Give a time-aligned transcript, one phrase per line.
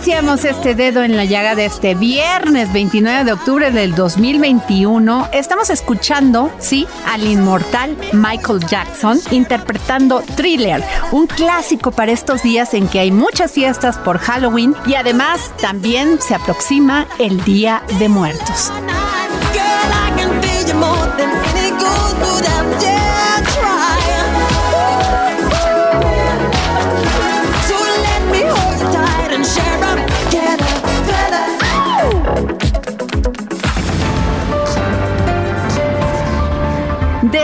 [0.00, 5.28] Iniciamos este dedo en la llaga de este viernes 29 de octubre del 2021.
[5.34, 12.88] Estamos escuchando, sí, al inmortal Michael Jackson interpretando Thriller, un clásico para estos días en
[12.88, 18.72] que hay muchas fiestas por Halloween y además también se aproxima el Día de Muertos.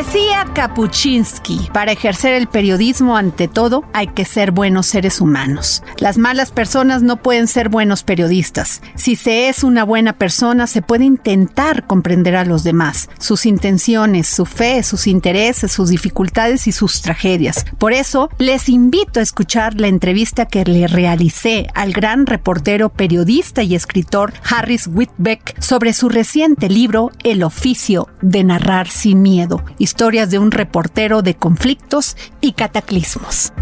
[0.06, 5.82] Decía Kapuczynski, para ejercer el periodismo ante todo hay que ser buenos seres humanos.
[5.98, 8.82] Las malas personas no pueden ser buenos periodistas.
[8.94, 14.28] Si se es una buena persona se puede intentar comprender a los demás, sus intenciones,
[14.28, 17.66] su fe, sus intereses, sus dificultades y sus tragedias.
[17.76, 23.64] Por eso les invito a escuchar la entrevista que le realicé al gran reportero, periodista
[23.64, 29.64] y escritor Harris Whitbeck sobre su reciente libro El oficio de narrar sin miedo
[29.96, 33.54] historias de un reportero de conflictos y cataclismos.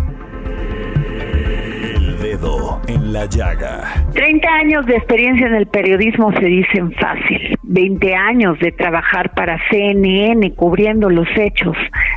[1.80, 4.04] El dedo en la llaga.
[4.14, 7.56] 30 años de experiencia en el periodismo se dicen fácil.
[7.62, 11.76] 20 años de trabajar para CNN cubriendo los hechos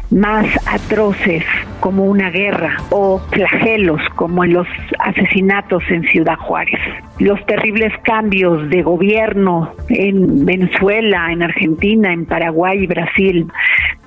[0.10, 1.44] más atroces
[1.80, 4.68] como una guerra o flagelos como en los
[5.00, 6.80] asesinatos en Ciudad Juárez.
[7.20, 13.48] Los terribles cambios de gobierno en Venezuela, en Argentina, en Paraguay y Brasil.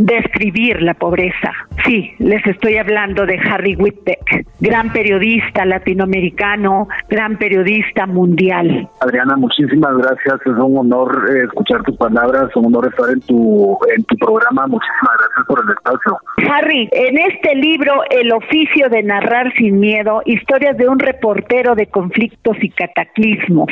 [0.00, 1.52] Describir la pobreza.
[1.84, 8.88] Sí, les estoy hablando de Harry Whitbeck, gran periodista latinoamericano, gran periodista mundial.
[9.00, 10.40] Adriana, muchísimas gracias.
[10.40, 14.66] Es un honor eh, escuchar tus palabras, un honor estar en tu en tu programa.
[14.68, 16.18] Muchísimas gracias por el espacio.
[16.50, 21.88] Harry, en este libro, El oficio de narrar sin miedo, historias de un reportero de
[21.88, 23.68] conflictos y cataclismos.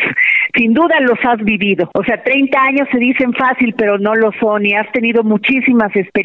[0.55, 1.91] Sin duda los has vivido.
[1.95, 5.89] O sea, 30 años se dicen fácil, pero no lo son y has tenido muchísimas
[5.97, 6.18] experiencias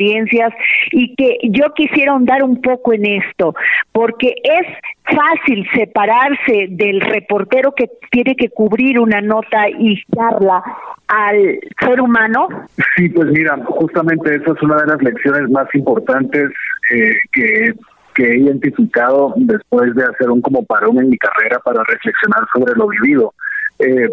[0.91, 3.55] y que yo quisiera ahondar un poco en esto,
[3.91, 4.67] porque es
[5.03, 10.63] fácil separarse del reportero que tiene que cubrir una nota y darla
[11.07, 12.47] al ser humano?
[12.95, 16.51] Sí, pues mira, justamente esa es una de las lecciones más importantes
[16.91, 17.73] eh, que,
[18.15, 22.75] que he identificado después de hacer un como parón en mi carrera para reflexionar sobre
[22.75, 23.33] lo vivido.
[23.79, 24.09] Eh,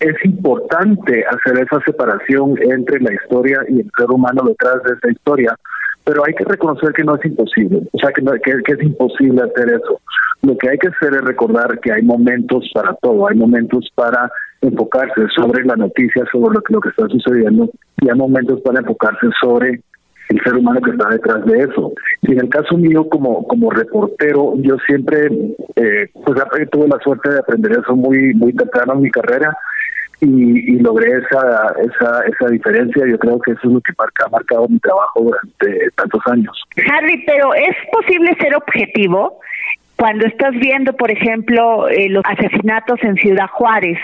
[0.00, 5.12] es importante hacer esa separación entre la historia y el ser humano detrás de esa
[5.12, 5.54] historia,
[6.04, 9.42] pero hay que reconocer que no es imposible, o sea, que, no, que, es imposible
[9.42, 10.00] hacer eso.
[10.42, 14.32] Lo que hay que hacer es recordar que hay momentos para todo, hay momentos para
[14.62, 17.68] enfocarse sobre la noticia, sobre lo que, lo que está sucediendo,
[18.00, 19.82] y hay momentos para enfocarse sobre
[20.30, 21.92] el ser humano que está detrás de eso.
[22.22, 25.26] Y en el caso mío, como como reportero, yo siempre
[25.76, 29.54] eh, pues tuve la suerte de aprender eso muy muy temprano en mi carrera
[30.20, 33.06] y, y, logré esa, esa esa diferencia.
[33.06, 36.62] Yo creo que eso es lo que marca, ha marcado mi trabajo durante tantos años.
[36.92, 39.40] Harry, pero ¿es posible ser objetivo?
[39.96, 43.98] Cuando estás viendo, por ejemplo, eh, los asesinatos en Ciudad Juárez,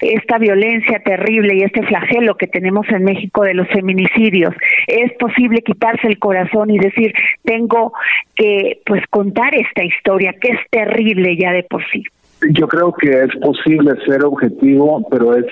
[0.00, 4.54] esta violencia terrible y este flagelo que tenemos en México de los feminicidios.
[4.86, 7.12] Es posible quitarse el corazón y decir,
[7.44, 7.92] tengo
[8.34, 12.04] que pues contar esta historia que es terrible ya de por sí.
[12.52, 15.46] Yo creo que es posible ser objetivo, pero es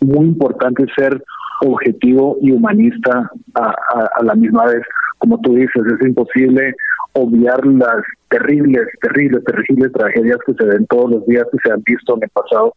[0.00, 1.22] muy importante ser
[1.60, 3.74] objetivo y humanista a,
[4.16, 4.82] a la misma vez.
[5.18, 6.74] Como tú dices, es imposible
[7.12, 11.82] obviar las terribles, terribles, terribles tragedias que se ven todos los días que se han
[11.84, 12.74] visto en el pasado.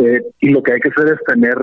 [0.00, 1.56] Eh, y lo que hay que hacer es tener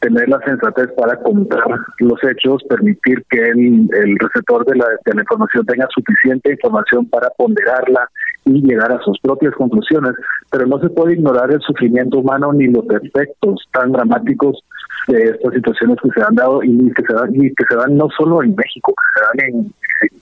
[0.00, 1.62] tener la sensatez para contar
[1.98, 7.06] los hechos, permitir que el, el receptor de la, de la información tenga suficiente información
[7.10, 8.08] para ponderarla
[8.44, 10.12] y llegar a sus propias conclusiones,
[10.50, 14.62] pero no se puede ignorar el sufrimiento humano ni los efectos tan dramáticos
[15.08, 17.96] de estas situaciones que se han dado y que se dan, y que se dan
[17.96, 19.72] no solo en México, que se dan en,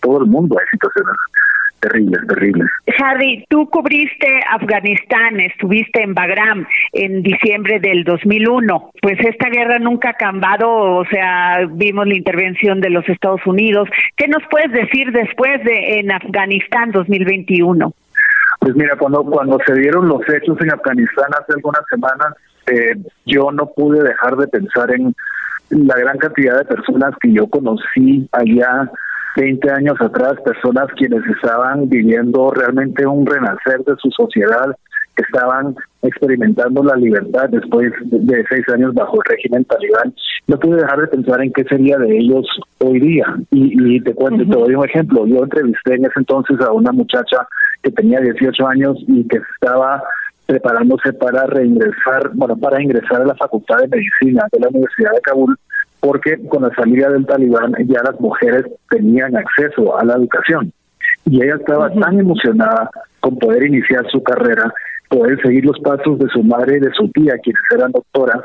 [0.01, 0.57] todo el mundo.
[0.59, 1.15] Hay situaciones
[1.81, 2.69] terribles, terribles.
[2.99, 8.91] Harry, tú cubriste Afganistán, estuviste en Bagram en diciembre del 2001.
[9.01, 13.89] Pues esta guerra nunca ha acabado, o sea, vimos la intervención de los Estados Unidos.
[14.17, 17.93] ¿Qué nos puedes decir después de en Afganistán 2021?
[18.59, 22.35] Pues mira, cuando cuando se dieron los hechos en Afganistán hace algunas semanas,
[22.67, 25.15] eh, yo no pude dejar de pensar en
[25.71, 28.91] la gran cantidad de personas que yo conocí allá
[29.37, 34.77] 20 años atrás, personas quienes estaban viviendo realmente un renacer de su sociedad,
[35.15, 40.15] que estaban experimentando la libertad después de seis años bajo el régimen talibán.
[40.47, 42.47] No pude dejar de pensar en qué sería de ellos
[42.79, 43.27] hoy día.
[43.51, 45.27] Y, te cuento, te doy un ejemplo.
[45.27, 47.49] Yo entrevisté en ese entonces a una muchacha
[47.83, 50.03] que tenía 18 años y que estaba
[50.47, 55.21] preparándose para reingresar, bueno, para ingresar a la Facultad de Medicina de la Universidad de
[55.21, 55.57] Kabul
[56.01, 60.73] porque con la salida del talibán ya las mujeres tenían acceso a la educación.
[61.25, 62.91] Y ella estaba tan emocionada
[63.21, 64.73] con poder iniciar su carrera,
[65.09, 68.43] poder seguir los pasos de su madre y de su tía, quienes eran doctoras,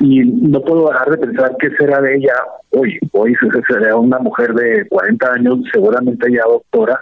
[0.00, 2.34] y no puedo dejar de pensar qué será de ella
[2.70, 2.98] hoy.
[3.12, 3.34] Hoy
[3.68, 7.00] será una mujer de 40 años, seguramente ya doctora,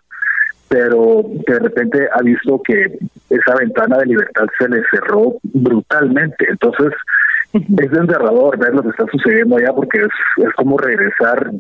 [0.73, 2.99] pero de repente ha visto que
[3.29, 6.47] esa ventana de libertad se le cerró brutalmente.
[6.49, 6.95] Entonces,
[7.53, 11.53] es desgarrador ver lo que está sucediendo allá porque es, es como regresar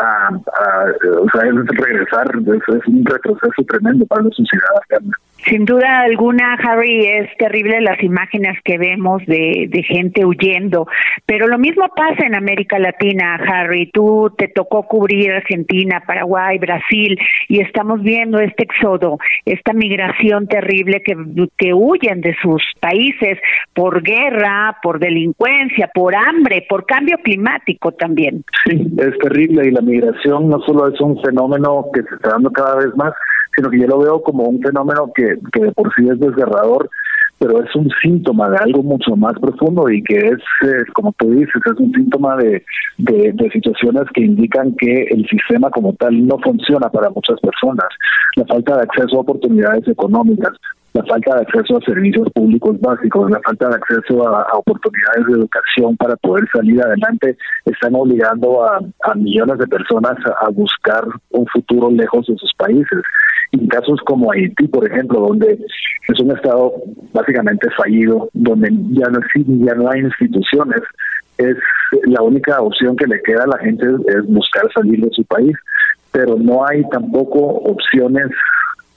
[0.00, 0.84] a, a,
[1.20, 5.16] o sea, es regresar, es, es un retroceso tremendo para la sociedad afgana.
[5.46, 10.86] Sin duda alguna, Harry, es terrible las imágenes que vemos de, de, gente huyendo,
[11.24, 13.90] pero lo mismo pasa en América Latina, Harry.
[13.90, 17.18] Tú te tocó cubrir Argentina, Paraguay, Brasil,
[17.48, 21.16] y estamos viendo este éxodo, esta migración terrible que,
[21.56, 23.38] que huyen de sus países
[23.74, 28.44] por guerra, por delincuencia, por hambre, por cambio climático también.
[28.66, 32.50] Sí, es terrible y la migración no solo es un fenómeno que se está dando
[32.50, 33.12] cada vez más,
[33.54, 36.88] sino que yo lo veo como un fenómeno que, que de por sí es desgarrador,
[37.40, 40.38] pero es un síntoma de algo mucho más profundo y que es,
[40.92, 42.62] como tú dices, es un síntoma de,
[42.98, 47.88] de, situaciones que indican que el sistema como tal no funciona para muchas personas.
[48.36, 50.52] La falta de acceso a oportunidades económicas,
[50.92, 55.32] la falta de acceso a servicios públicos básicos, la falta de acceso a, oportunidades de
[55.34, 58.80] educación para poder salir adelante, están obligando a,
[59.14, 63.02] millones de personas a, a buscar un futuro lejos de sus países.
[63.52, 65.58] En casos como Haití, por ejemplo, donde
[66.08, 66.72] es un estado
[67.12, 70.80] básicamente fallido, donde ya no ya no hay instituciones,
[71.38, 71.56] es
[72.06, 75.56] la única opción que le queda a la gente es buscar salir de su país,
[76.12, 78.28] pero no hay tampoco opciones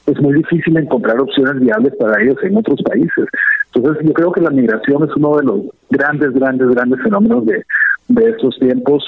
[0.06, 3.26] es muy difícil encontrar opciones viables para ellos en otros países.
[3.74, 7.64] Entonces, yo creo que la migración es uno de los grandes, grandes, grandes fenómenos de,
[8.10, 9.04] de estos tiempos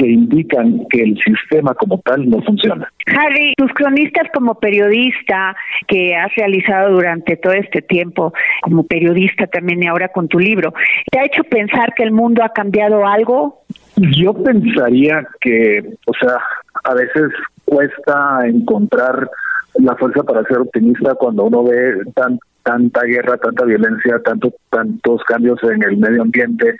[0.00, 2.90] que indican que el sistema como tal no funciona.
[3.06, 5.54] Harry, tus cronistas como periodista
[5.86, 10.72] que has realizado durante todo este tiempo, como periodista también y ahora con tu libro,
[11.10, 13.62] ¿te ha hecho pensar que el mundo ha cambiado algo?
[13.96, 16.38] Yo pensaría que, o sea,
[16.84, 17.30] a veces
[17.66, 19.28] cuesta encontrar
[19.74, 25.22] la fuerza para ser optimista cuando uno ve tan, tanta guerra, tanta violencia, tanto, tantos
[25.24, 26.76] cambios en el medio ambiente,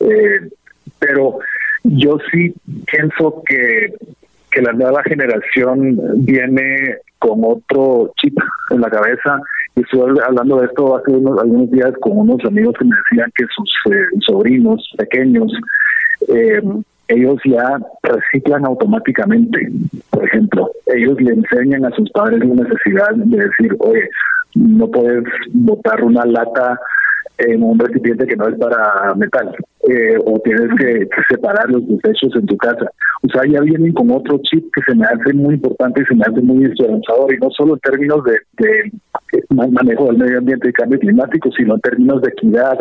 [0.00, 0.48] eh,
[0.98, 1.38] pero
[1.84, 2.54] yo sí
[2.86, 3.94] pienso que,
[4.50, 8.36] que la nueva generación viene con otro chip
[8.70, 9.40] en la cabeza.
[9.76, 13.30] Y estuve hablando de esto hace unos, algunos días con unos amigos que me decían
[13.36, 15.52] que sus eh, sobrinos pequeños,
[16.28, 16.60] eh,
[17.10, 19.68] ellos ya reciclan automáticamente.
[20.10, 24.08] Por ejemplo, ellos le enseñan a sus padres la necesidad de decir, oye,
[24.54, 26.78] no puedes botar una lata
[27.38, 29.54] en un recipiente que no es para metal
[29.88, 32.90] eh, o tienes que, separar los desechos en tu casa.
[33.22, 36.14] O sea, ya vienen con otro chip que se me hace muy importante y se
[36.14, 38.92] me hace muy esperanzador y no solo en términos de, de
[39.50, 42.78] manejo del medio ambiente y cambio climático, sino en términos de equidad,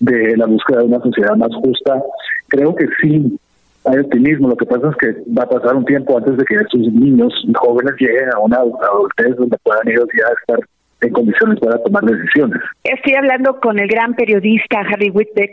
[0.00, 2.02] de la búsqueda de una sociedad más justa.
[2.48, 3.38] Creo que sí
[3.88, 4.48] hay optimismo.
[4.48, 7.32] Lo que pasa es que va a pasar un tiempo antes de que estos niños
[7.56, 10.60] jóvenes lleguen a una adultez donde puedan ellos ya estar
[11.00, 12.60] en condiciones para tomar decisiones.
[12.82, 15.52] Estoy hablando con el gran periodista Harry Whitbeck.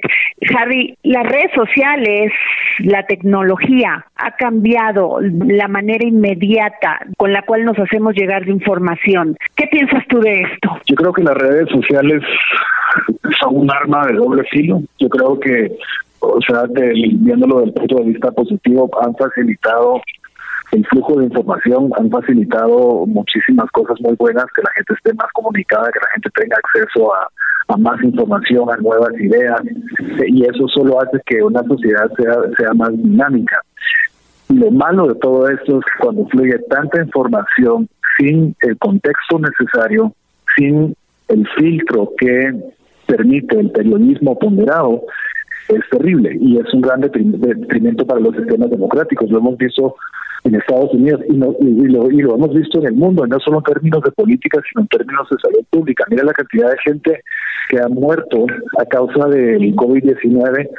[0.58, 2.32] Harry, las redes sociales,
[2.80, 9.38] la tecnología ha cambiado la manera inmediata con la cual nos hacemos llegar de información.
[9.56, 10.80] ¿Qué piensas tú de esto?
[10.88, 12.24] Yo creo que las redes sociales
[13.40, 14.82] son un arma de doble filo.
[15.00, 15.72] Yo creo que,
[16.28, 20.02] o sea, viéndolo desde el punto de vista positivo, han facilitado
[20.72, 25.32] el flujo de información, han facilitado muchísimas cosas muy buenas, que la gente esté más
[25.34, 29.62] comunicada, que la gente tenga acceso a, más información, a nuevas ideas,
[30.28, 33.60] y eso solo hace que una sociedad sea, sea más dinámica.
[34.50, 40.14] Lo malo de todo esto es que cuando fluye tanta información sin el contexto necesario,
[40.56, 40.96] sin
[41.28, 42.54] el filtro que
[43.08, 45.02] permite el periodismo ponderado,
[45.68, 49.30] es terrible y es un gran detrimento para los sistemas democráticos.
[49.30, 49.96] Lo hemos visto
[50.44, 51.56] en Estados Unidos y, lo,
[52.12, 54.88] y lo hemos visto en el mundo, no solo en términos de política, sino en
[54.88, 56.06] términos de salud pública.
[56.10, 57.24] Mira la cantidad de gente
[57.70, 58.46] que ha muerto
[58.80, 60.70] a causa del COVID-19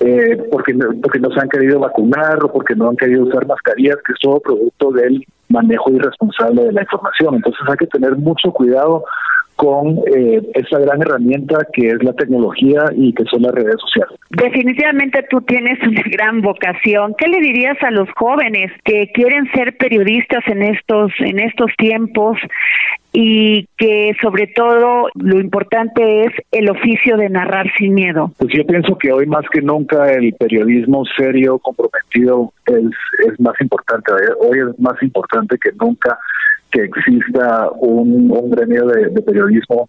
[0.00, 3.96] eh, porque, porque no se han querido vacunar o porque no han querido usar mascarillas,
[4.06, 7.36] que es todo producto del manejo irresponsable de la información.
[7.36, 9.04] Entonces hay que tener mucho cuidado
[9.58, 14.16] con eh, esa gran herramienta que es la tecnología y que son las redes sociales.
[14.30, 17.16] Definitivamente tú tienes una gran vocación.
[17.18, 22.38] ¿Qué le dirías a los jóvenes que quieren ser periodistas en estos en estos tiempos
[23.12, 28.30] y que sobre todo lo importante es el oficio de narrar sin miedo?
[28.38, 32.84] Pues yo pienso que hoy más que nunca el periodismo serio, comprometido es
[33.26, 34.12] es más importante.
[34.38, 36.16] Hoy es más importante que nunca
[36.70, 39.88] que exista un, un gremio de, periodismo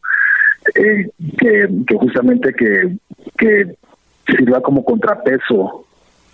[0.75, 2.98] eh, que, justamente que,
[3.38, 3.75] que
[4.27, 5.86] sirva como contrapeso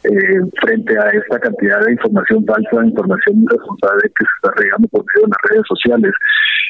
[0.04, 5.04] eh, frente a esta cantidad de información falsa, información irresponsable que se está regando por
[5.06, 6.12] medio de las redes sociales.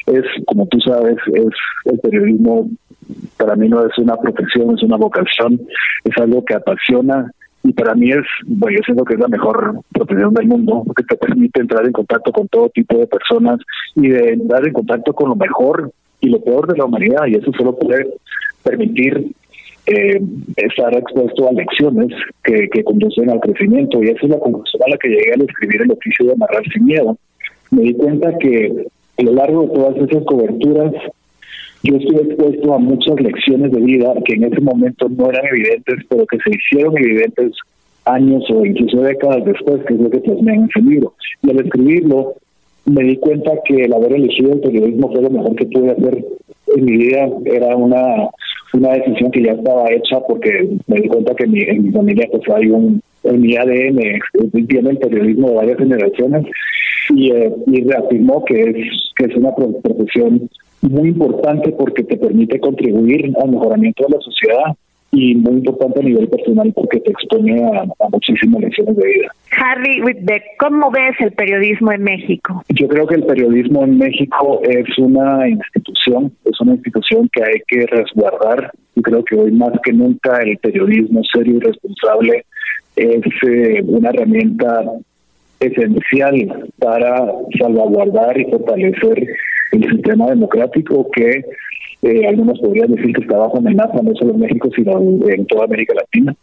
[0.06, 1.54] Es, como tú sabes, es
[1.84, 2.70] el periodismo
[3.36, 5.60] para mí no es una profesión, es una vocación,
[6.04, 7.30] es algo que apasiona,
[7.66, 11.02] y para mí es, bueno, yo siento que es la mejor profesión del mundo, porque
[11.02, 13.58] te permite entrar en contacto con todo tipo de personas
[13.96, 17.34] y de entrar en contacto con lo mejor y lo peor de la humanidad, y
[17.34, 18.06] eso solo puede
[18.62, 19.32] permitir
[19.86, 20.20] eh,
[20.56, 22.12] estar expuesto a lecciones
[22.44, 25.42] que, que conducen al crecimiento, y esa es la conclusión a la que llegué al
[25.42, 27.18] escribir el oficio de narrar sin miedo.
[27.72, 28.86] Me di cuenta que
[29.18, 30.92] a lo largo de todas esas coberturas
[31.86, 35.96] yo estuve expuesto a muchas lecciones de vida que en ese momento no eran evidentes,
[36.08, 37.52] pero que se hicieron evidentes
[38.04, 41.14] años o incluso décadas después, que es lo que plasmé en ese libro.
[41.42, 42.34] Y al escribirlo,
[42.86, 46.24] me di cuenta que el haber elegido el periodismo fue lo mejor que pude hacer
[46.76, 47.28] en mi vida.
[47.44, 48.30] Era una,
[48.72, 52.28] una decisión que ya estaba hecha porque me di cuenta que mi, en mi familia
[52.30, 54.00] pues hay un, en mi ADN
[54.68, 56.46] tiene el periodismo de varias generaciones
[57.10, 60.48] y, eh, y reafirmó que es, que es una profesión
[60.88, 64.76] muy importante porque te permite contribuir al mejoramiento de la sociedad
[65.12, 69.28] y muy importante a nivel personal porque te expone a, muchísimas lecciones de vida.
[69.56, 72.62] Harry Whitbeck, ¿cómo ves el periodismo en México?
[72.68, 77.60] Yo creo que el periodismo en México es una institución, es una institución que hay
[77.68, 82.44] que resguardar y creo que hoy más que nunca el periodismo serio y responsable
[82.96, 84.84] es eh, una herramienta
[85.60, 89.26] esencial para salvaguardar y fortalecer
[89.72, 91.44] el sistema democrático que
[92.02, 95.64] eh, algunos podrían decir que está bajo amenaza, no solo en México, sino en, toda
[95.64, 96.34] América Latina.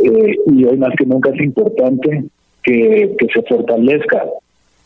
[0.00, 2.24] Eh, y hoy más que nunca es importante
[2.62, 4.22] que, que se fortalezca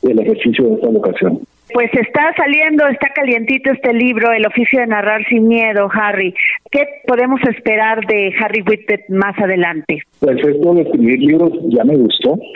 [0.02, 1.40] el ejercicio de esta vocación.
[1.72, 6.34] Pues está saliendo, está calientito este libro, El oficio de narrar sin miedo, Harry.
[6.70, 10.02] ¿Qué podemos esperar de Harry Whitted más adelante?
[10.20, 12.36] Pues esto de escribir libros ya me gustó.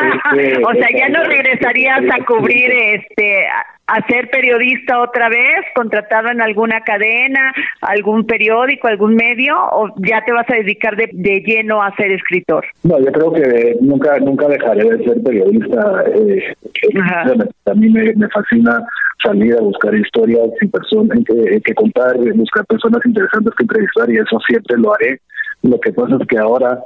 [0.00, 3.46] Este, o sea, ya no regresarías a cubrir este
[3.90, 10.24] a ser periodista otra vez, contratado en alguna cadena, algún periódico, algún medio, o ya
[10.24, 12.64] te vas a dedicar de, de lleno a ser escritor?
[12.84, 16.04] No, yo creo que nunca nunca dejaré de ser periodista.
[16.14, 16.54] Eh,
[17.66, 18.80] a mí me, me, fascina
[19.24, 24.18] salir a buscar historias y personas que, que contar, buscar personas interesantes que entrevistar y
[24.18, 25.20] eso siempre lo haré.
[25.62, 26.82] Lo que pasa es que ahora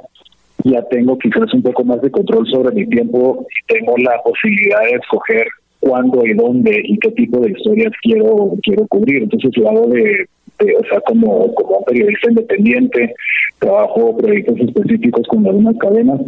[0.63, 4.81] ya tengo quizás un poco más de control sobre mi tiempo y tengo la posibilidad
[4.81, 5.47] de escoger
[5.79, 9.23] cuándo y dónde y qué tipo de historias quiero quiero cubrir.
[9.23, 10.27] Entonces lo hago de,
[10.59, 13.13] o sea, como, como periodista independiente,
[13.59, 16.21] trabajo proyectos específicos con algunas cadenas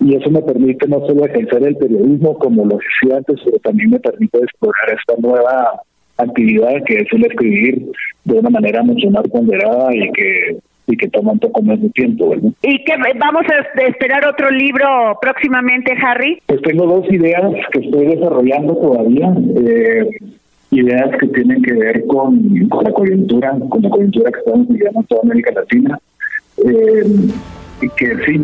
[0.00, 3.90] y eso me permite no solo ejercer el periodismo como lo hacía antes, pero también
[3.90, 5.82] me permite explorar esta nueva
[6.16, 7.86] actividad que es el escribir
[8.24, 10.56] de una manera mucho más ponderada y que
[10.90, 12.50] y que toma un poco más de tiempo, ¿verdad?
[12.62, 16.40] ¿Y que vamos a esperar otro libro próximamente, Harry?
[16.46, 19.32] Pues tengo dos ideas que estoy desarrollando todavía.
[19.56, 20.08] Eh,
[20.72, 25.06] ideas que tienen que ver con, la coyuntura, con la coyuntura que estamos viviendo en
[25.06, 25.98] toda América Latina.
[26.64, 27.02] Eh,
[27.80, 28.40] y que sí,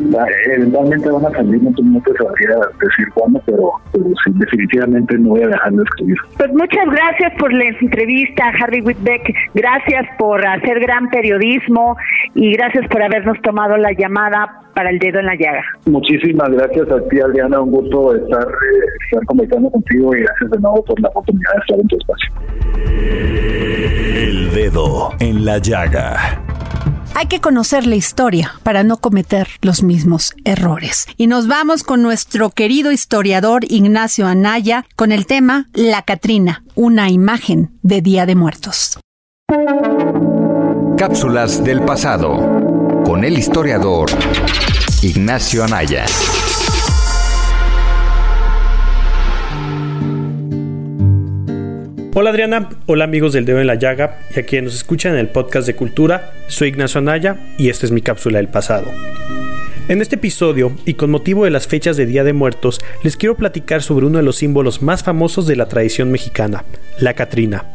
[0.46, 5.42] eventualmente van a salir, no, no te sabría decir cuándo, pero, sí, definitivamente no voy
[5.42, 6.16] a dejar de escribir.
[6.36, 11.96] Pues muchas gracias por la entrevista, Harry Whitbeck, gracias por hacer gran periodismo
[12.34, 15.62] y gracias por habernos tomado la llamada para el dedo en la llaga.
[15.86, 20.58] Muchísimas gracias a ti, Adriana, un gusto estar, eh, estar conversando contigo y gracias de
[20.60, 22.30] nuevo por la oportunidad de estar en tu espacio.
[24.14, 26.55] El dedo en la llaga.
[27.18, 31.06] Hay que conocer la historia para no cometer los mismos errores.
[31.16, 37.08] Y nos vamos con nuestro querido historiador Ignacio Anaya con el tema La Catrina, una
[37.08, 39.00] imagen de Día de Muertos.
[40.98, 42.36] Cápsulas del pasado
[43.06, 44.10] con el historiador
[45.00, 46.04] Ignacio Anaya.
[52.18, 55.18] Hola Adriana, hola amigos del Dedo en la Llaga y a quienes nos escuchan en
[55.18, 58.86] el podcast de Cultura, soy Ignacio Anaya y esta es mi cápsula del pasado.
[59.88, 63.36] En este episodio, y con motivo de las fechas de Día de Muertos, les quiero
[63.36, 66.64] platicar sobre uno de los símbolos más famosos de la tradición mexicana,
[67.00, 67.66] la Catrina.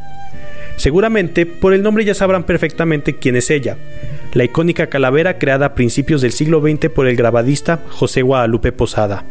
[0.75, 3.77] Seguramente, por el nombre ya sabrán perfectamente quién es ella,
[4.33, 9.25] la icónica calavera creada a principios del siglo XX por el grabadista José Guadalupe Posada.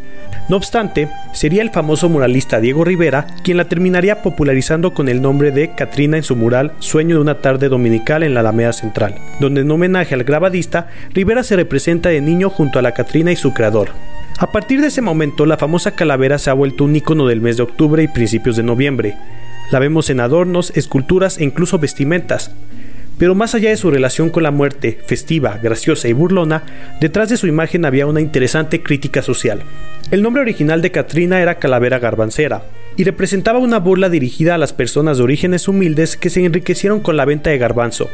[0.48, 5.52] No obstante, sería el famoso muralista Diego Rivera quien la terminaría popularizando con el nombre
[5.52, 9.62] de Catrina en su mural Sueño de una tarde dominical en la Alameda Central, donde
[9.62, 13.54] en homenaje al grabadista, Rivera se representa de niño junto a la Catrina y su
[13.54, 13.90] creador.
[14.38, 17.58] A partir de ese momento, la famosa calavera se ha vuelto un icono del mes
[17.58, 19.16] de octubre y principios de noviembre.
[19.70, 22.50] La vemos en adornos, esculturas e incluso vestimentas.
[23.18, 26.62] Pero más allá de su relación con la muerte, festiva, graciosa y burlona,
[27.00, 29.62] detrás de su imagen había una interesante crítica social.
[30.10, 32.62] El nombre original de Katrina era Calavera Garbancera,
[32.96, 37.16] y representaba una burla dirigida a las personas de orígenes humildes que se enriquecieron con
[37.16, 38.10] la venta de garbanzo.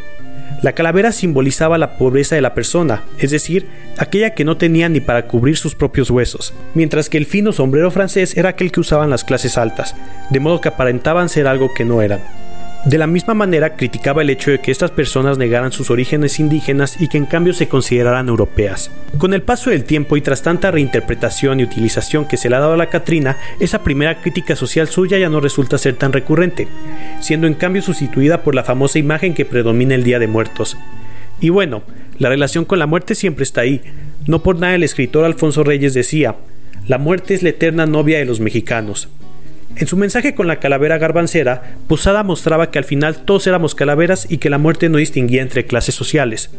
[0.63, 3.67] La calavera simbolizaba la pobreza de la persona, es decir,
[3.99, 7.91] aquella que no tenía ni para cubrir sus propios huesos, mientras que el fino sombrero
[7.91, 9.95] francés era aquel que usaban las clases altas,
[10.31, 12.21] de modo que aparentaban ser algo que no eran.
[12.87, 17.01] De la misma manera criticaba el hecho de que estas personas negaran sus orígenes indígenas
[17.01, 18.93] y que en cambio se consideraran europeas.
[19.19, 22.61] Con el paso del tiempo y tras tanta reinterpretación y utilización que se le ha
[22.61, 26.69] dado a la Catrina, esa primera crítica social suya ya no resulta ser tan recurrente,
[27.19, 30.77] siendo en cambio sustituida por la famosa imagen que predomina el Día de Muertos.
[31.41, 31.83] Y bueno,
[32.21, 33.83] la relación con la muerte siempre está ahí.
[34.29, 36.37] No por nada el escritor Alfonso Reyes decía,
[36.87, 39.09] la muerte es la eterna novia de los mexicanos.
[39.75, 44.27] En su mensaje con la calavera garbancera, Posada mostraba que al final todos éramos calaveras
[44.31, 46.51] y que la muerte no distinguía entre clases sociales.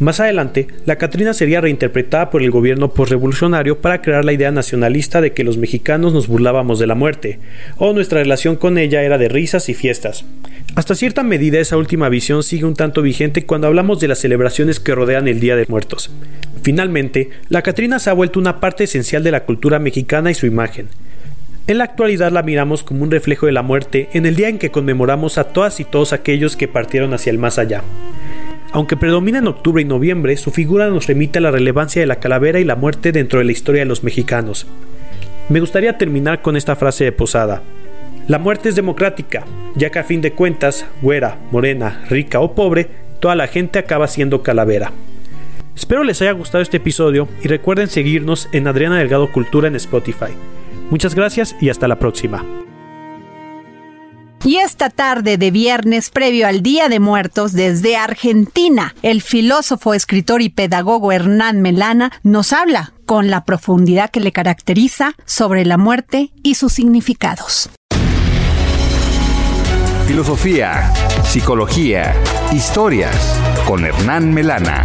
[0.00, 5.20] Más adelante, la Catrina sería reinterpretada por el gobierno postrevolucionario para crear la idea nacionalista
[5.20, 7.38] de que los mexicanos nos burlábamos de la muerte,
[7.76, 10.24] o nuestra relación con ella era de risas y fiestas.
[10.74, 14.80] Hasta cierta medida esa última visión sigue un tanto vigente cuando hablamos de las celebraciones
[14.80, 16.10] que rodean el Día de Muertos.
[16.64, 20.46] Finalmente, la Catrina se ha vuelto una parte esencial de la cultura mexicana y su
[20.46, 20.88] imagen.
[21.66, 24.58] En la actualidad la miramos como un reflejo de la muerte en el día en
[24.58, 27.82] que conmemoramos a todas y todos aquellos que partieron hacia el más allá.
[28.72, 32.16] Aunque predomina en octubre y noviembre, su figura nos remite a la relevancia de la
[32.16, 34.66] calavera y la muerte dentro de la historia de los mexicanos.
[35.48, 37.62] Me gustaría terminar con esta frase de Posada.
[38.28, 42.88] La muerte es democrática, ya que a fin de cuentas, güera, morena, rica o pobre,
[43.20, 44.92] toda la gente acaba siendo calavera.
[45.74, 50.32] Espero les haya gustado este episodio y recuerden seguirnos en Adriana Delgado Cultura en Spotify.
[50.90, 52.44] Muchas gracias y hasta la próxima.
[54.44, 60.42] Y esta tarde de viernes, previo al Día de Muertos, desde Argentina, el filósofo, escritor
[60.42, 66.30] y pedagogo Hernán Melana nos habla con la profundidad que le caracteriza sobre la muerte
[66.42, 67.70] y sus significados.
[70.06, 70.92] Filosofía,
[71.24, 72.14] psicología,
[72.52, 73.16] historias
[73.66, 74.84] con Hernán Melana.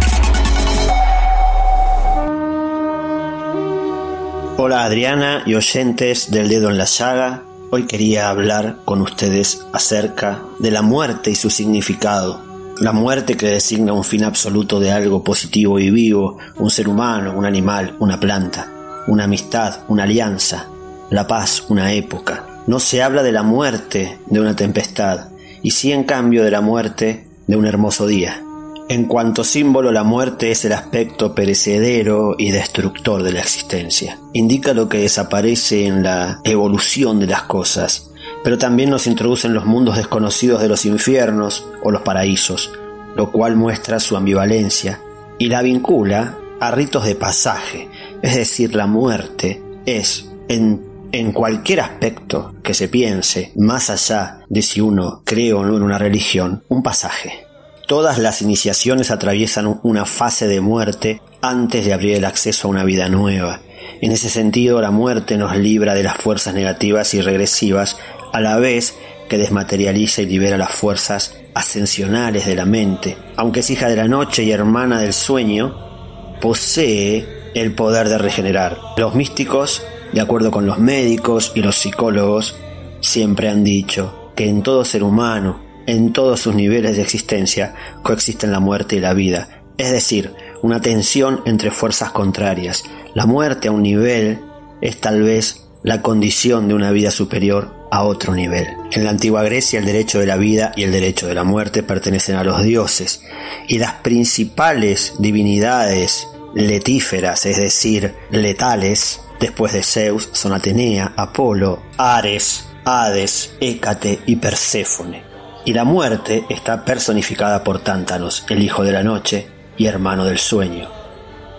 [4.62, 7.44] Hola Adriana y oyentes del dedo en la llaga.
[7.70, 12.42] Hoy quería hablar con ustedes acerca de la muerte y su significado.
[12.78, 17.32] La muerte que designa un fin absoluto de algo positivo y vivo, un ser humano,
[17.34, 18.70] un animal, una planta,
[19.06, 20.68] una amistad, una alianza,
[21.08, 22.62] la paz, una época.
[22.66, 25.28] No se habla de la muerte de una tempestad,
[25.62, 28.42] y sí en cambio de la muerte de un hermoso día.
[28.90, 34.18] En cuanto símbolo, la muerte es el aspecto perecedero y destructor de la existencia.
[34.34, 38.10] Indica lo que desaparece en la evolución de las cosas
[38.42, 42.70] pero también nos introduce en los mundos desconocidos de los infiernos o los paraísos,
[43.16, 45.00] lo cual muestra su ambivalencia
[45.38, 47.88] y la vincula a ritos de pasaje,
[48.22, 50.88] es decir, la muerte es en,
[51.32, 55.98] cualquier aspecto que se piense, más allá de si uno cree o no en una
[55.98, 57.49] religión, un pasaje.
[57.90, 62.84] Todas las iniciaciones atraviesan una fase de muerte antes de abrir el acceso a una
[62.84, 63.62] vida nueva.
[64.00, 67.98] En ese sentido, la muerte nos libra de las fuerzas negativas y regresivas,
[68.32, 68.94] a la vez
[69.28, 73.18] que desmaterializa y libera las fuerzas ascensionales de la mente.
[73.34, 78.78] Aunque es hija de la noche y hermana del sueño, posee el poder de regenerar.
[78.98, 82.54] Los místicos, de acuerdo con los médicos y los psicólogos,
[83.00, 87.74] siempre han dicho que en todo ser humano, en todos sus niveles de existencia,
[88.04, 89.48] coexisten la muerte y la vida.
[89.76, 92.84] Es decir, una tensión entre fuerzas contrarias.
[93.14, 94.38] La muerte a un nivel
[94.80, 98.68] es tal vez la condición de una vida superior a otro nivel.
[98.92, 101.82] En la antigua Grecia el derecho de la vida y el derecho de la muerte
[101.82, 103.22] pertenecen a los dioses
[103.66, 112.66] y las principales divinidades letíferas, es decir, letales, después de Zeus son Atenea, Apolo, Ares,
[112.84, 115.29] Hades, Hécate y Perséfone.
[115.64, 119.46] Y la muerte está personificada por Tántanos, el hijo de la noche
[119.76, 120.88] y hermano del sueño.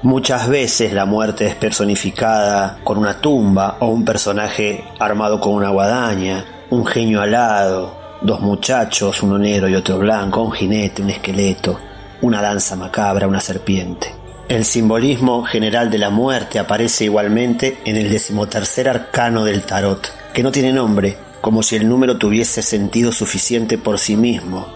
[0.03, 5.69] Muchas veces la muerte es personificada con una tumba o un personaje armado con una
[5.69, 11.79] guadaña, un genio alado, dos muchachos, uno negro y otro blanco, un jinete, un esqueleto,
[12.21, 14.15] una danza macabra, una serpiente.
[14.49, 20.41] El simbolismo general de la muerte aparece igualmente en el decimotercer arcano del tarot, que
[20.41, 24.67] no tiene nombre, como si el número tuviese sentido suficiente por sí mismo,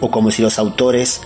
[0.00, 1.20] o como si los autores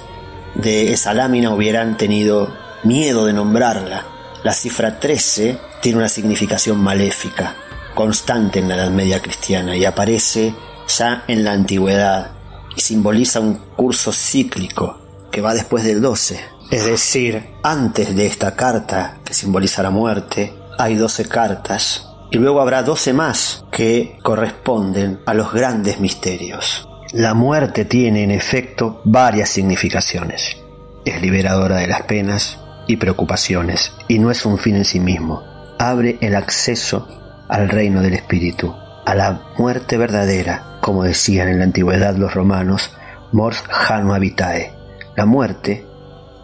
[0.55, 4.05] de esa lámina hubieran tenido miedo de nombrarla.
[4.43, 7.55] La cifra 13 tiene una significación maléfica,
[7.95, 10.55] constante en la Edad Media cristiana y aparece
[10.89, 12.33] ya en la antigüedad
[12.77, 14.99] y simboliza un curso cíclico
[15.31, 16.41] que va después del 12.
[16.71, 22.61] Es decir, antes de esta carta que simboliza la muerte, hay 12 cartas y luego
[22.61, 26.89] habrá 12 más que corresponden a los grandes misterios.
[27.13, 30.57] La muerte tiene en efecto varias significaciones.
[31.05, 32.59] Es liberadora de las penas,
[32.91, 35.45] y preocupaciones, y no es un fin en sí mismo.
[35.79, 37.07] Abre el acceso
[37.49, 38.75] al reino del Espíritu,
[39.07, 42.91] a la muerte verdadera, como decían en la antigüedad los romanos,
[43.31, 44.73] mors jano habitae,
[45.17, 45.87] la muerte,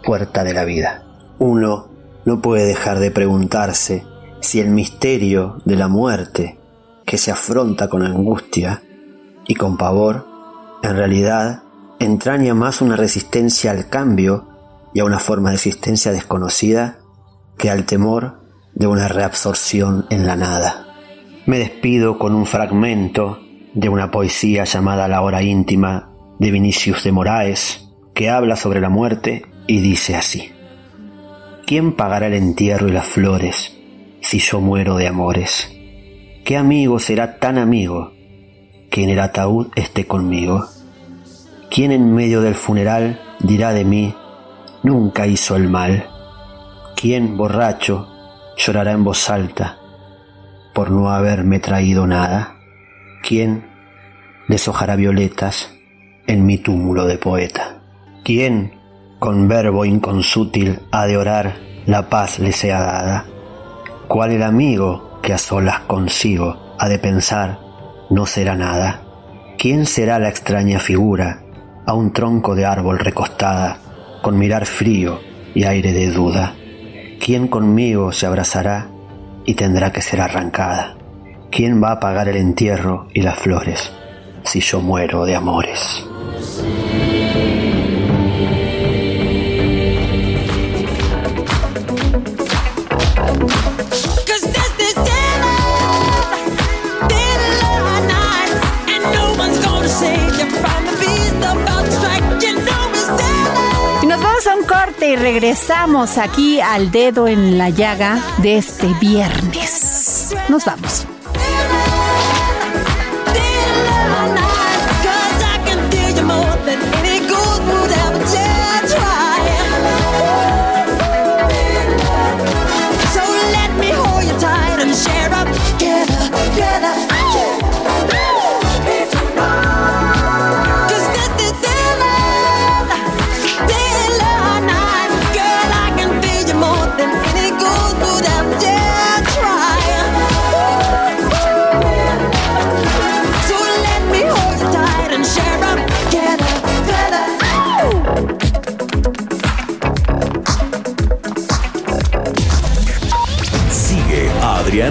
[0.05, 1.03] puerta de la vida.
[1.37, 1.89] Uno
[2.23, 4.05] no puede dejar de preguntarse
[4.47, 6.57] si el misterio de la muerte,
[7.05, 8.81] que se afronta con angustia
[9.45, 10.25] y con pavor,
[10.83, 11.63] en realidad
[11.99, 14.47] entraña más una resistencia al cambio
[14.93, 16.99] y a una forma de existencia desconocida
[17.57, 18.39] que al temor
[18.73, 20.95] de una reabsorción en la nada.
[21.45, 23.39] Me despido con un fragmento
[23.73, 28.87] de una poesía llamada La hora íntima de Vinicius de Moraes, que habla sobre la
[28.87, 30.53] muerte y dice así.
[31.65, 33.76] ¿Quién pagará el entierro y las flores
[34.21, 35.71] si yo muero de amores?
[36.45, 38.13] ¿Qué amigo será tan amigo
[38.89, 40.65] que en el ataúd esté conmigo?
[41.69, 44.15] ¿Quién en medio del funeral dirá de mí
[44.83, 46.07] nunca hizo el mal.
[46.95, 48.07] ¿Quién, borracho,
[48.57, 49.77] llorará en voz alta
[50.73, 52.55] por no haberme traído nada?
[53.21, 53.69] ¿Quién
[54.47, 55.71] deshojará violetas
[56.25, 57.81] en mi túmulo de poeta?
[58.23, 58.73] ¿Quién,
[59.19, 63.25] con verbo inconsútil, ha de orar la paz le sea dada?
[64.07, 67.59] ¿Cuál el amigo que a solas consigo ha de pensar
[68.09, 69.03] no será nada?
[69.57, 71.41] ¿Quién será la extraña figura
[71.87, 73.79] a un tronco de árbol recostada
[74.21, 75.21] con mirar frío
[75.55, 76.53] y aire de duda.
[77.19, 78.89] ¿Quién conmigo se abrazará
[79.45, 80.97] y tendrá que ser arrancada?
[81.49, 83.91] ¿Quién va a pagar el entierro y las flores
[84.43, 86.05] si yo muero de amores?
[105.07, 110.35] Y regresamos aquí al dedo en la llaga de este viernes.
[110.49, 111.16] Nos vamos.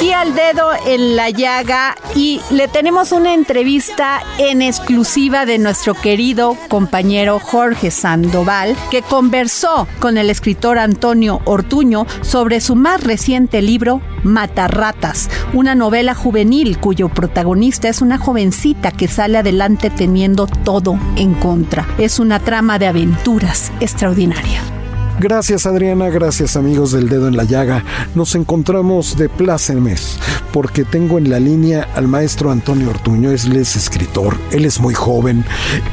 [0.00, 5.92] Aquí al dedo en la llaga y le tenemos una entrevista en exclusiva de nuestro
[5.92, 13.60] querido compañero Jorge Sandoval, que conversó con el escritor Antonio Ortuño sobre su más reciente
[13.60, 20.98] libro, Matarratas, una novela juvenil cuyo protagonista es una jovencita que sale adelante teniendo todo
[21.16, 21.86] en contra.
[21.98, 24.79] Es una trama de aventuras extraordinaria.
[25.20, 27.84] Gracias Adriana, gracias amigos del dedo en la llaga.
[28.14, 30.18] Nos encontramos de plácemes
[30.50, 34.94] porque tengo en la línea al maestro Antonio Ortuño, él es escritor, él es muy
[34.94, 35.44] joven,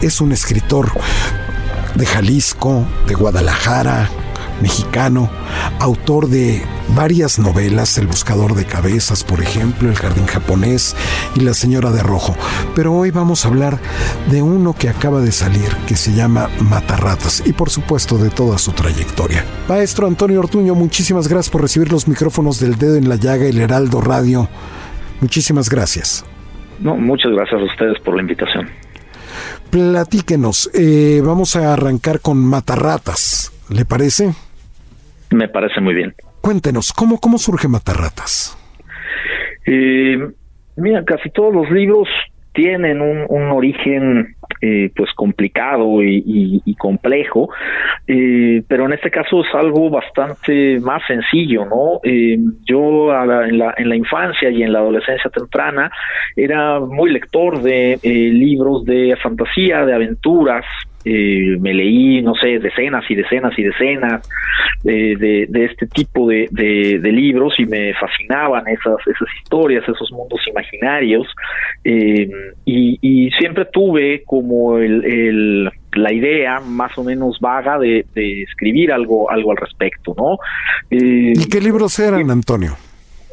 [0.01, 0.93] es un escritor
[1.95, 4.09] de Jalisco, de Guadalajara,
[4.61, 5.29] mexicano,
[5.79, 6.63] autor de
[6.95, 10.95] varias novelas, El Buscador de Cabezas, por ejemplo, El Jardín Japonés
[11.35, 12.35] y La Señora de Rojo.
[12.75, 13.79] Pero hoy vamos a hablar
[14.29, 18.57] de uno que acaba de salir, que se llama Matarratas, y por supuesto de toda
[18.57, 19.45] su trayectoria.
[19.67, 23.59] Maestro Antonio Ortuño, muchísimas gracias por recibir los micrófonos del dedo en la llaga, el
[23.59, 24.47] Heraldo Radio.
[25.21, 26.25] Muchísimas gracias.
[26.79, 28.69] No, muchas gracias a ustedes por la invitación.
[29.69, 34.33] Platíquenos, eh, vamos a arrancar con Matarratas, ¿le parece?
[35.31, 36.13] Me parece muy bien.
[36.41, 38.57] Cuéntenos, ¿cómo, cómo surge Matarratas?
[39.65, 40.17] Eh,
[40.77, 42.07] mira, casi todos los libros
[42.53, 47.49] tienen un, un origen eh, pues complicado y, y, y complejo,
[48.07, 51.99] eh, pero en este caso es algo bastante más sencillo, ¿no?
[52.03, 55.91] Eh, yo a la, en, la, en la infancia y en la adolescencia temprana
[56.35, 60.65] era muy lector de eh, libros de fantasía, de aventuras,
[61.09, 64.29] eh, me leí, no sé, decenas y decenas y decenas
[64.83, 70.11] eh, de, de, este tipo de, de, libros y me fascinaban esas, esas historias, esos
[70.11, 71.25] mundos imaginarios
[71.85, 72.29] eh,
[72.65, 78.43] y, y, siempre tuve como el, el, la idea más o menos vaga de, de
[78.43, 80.37] escribir algo, algo al respecto, ¿no?
[80.89, 82.75] ¿Y qué libros eran, Antonio?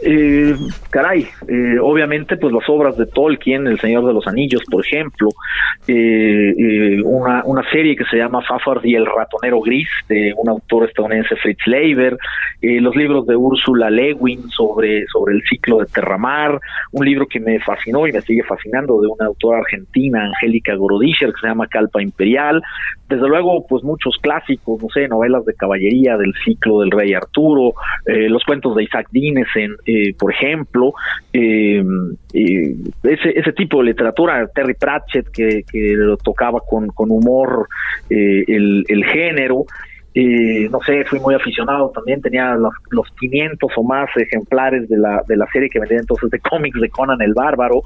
[0.07, 0.55] Eh,
[0.91, 5.31] caray, eh, obviamente pues las obras de Tolkien, El Señor de los Anillos, por ejemplo,
[5.87, 10.49] eh, eh, una, una serie que se llama Fafard y el ratonero gris, de un
[10.49, 12.17] autor estadounidense Fritz Leiber,
[12.63, 16.59] eh, los libros de Úrsula Lewin sobre, sobre el ciclo de Terramar,
[16.93, 21.33] un libro que me fascinó y me sigue fascinando de una autora argentina, Angélica Gorodischer,
[21.33, 22.63] que se llama Calpa Imperial,
[23.09, 27.75] desde luego pues muchos clásicos, no sé, novelas de caballería del ciclo del rey Arturo,
[28.07, 30.93] los cuentos de Isaac Dinesen, eh, por ejemplo,
[31.33, 31.85] eh,
[32.33, 37.69] ese, ese tipo de literatura, Terry Pratchett, que, que lo tocaba con, con humor
[38.11, 39.67] eh, el, el género,
[40.17, 44.97] eh, no sé, fui muy aficionado también, tenía los, los 500 o más ejemplares de
[44.97, 47.83] la, de la serie que vendía entonces de cómics de Conan el Bárbaro,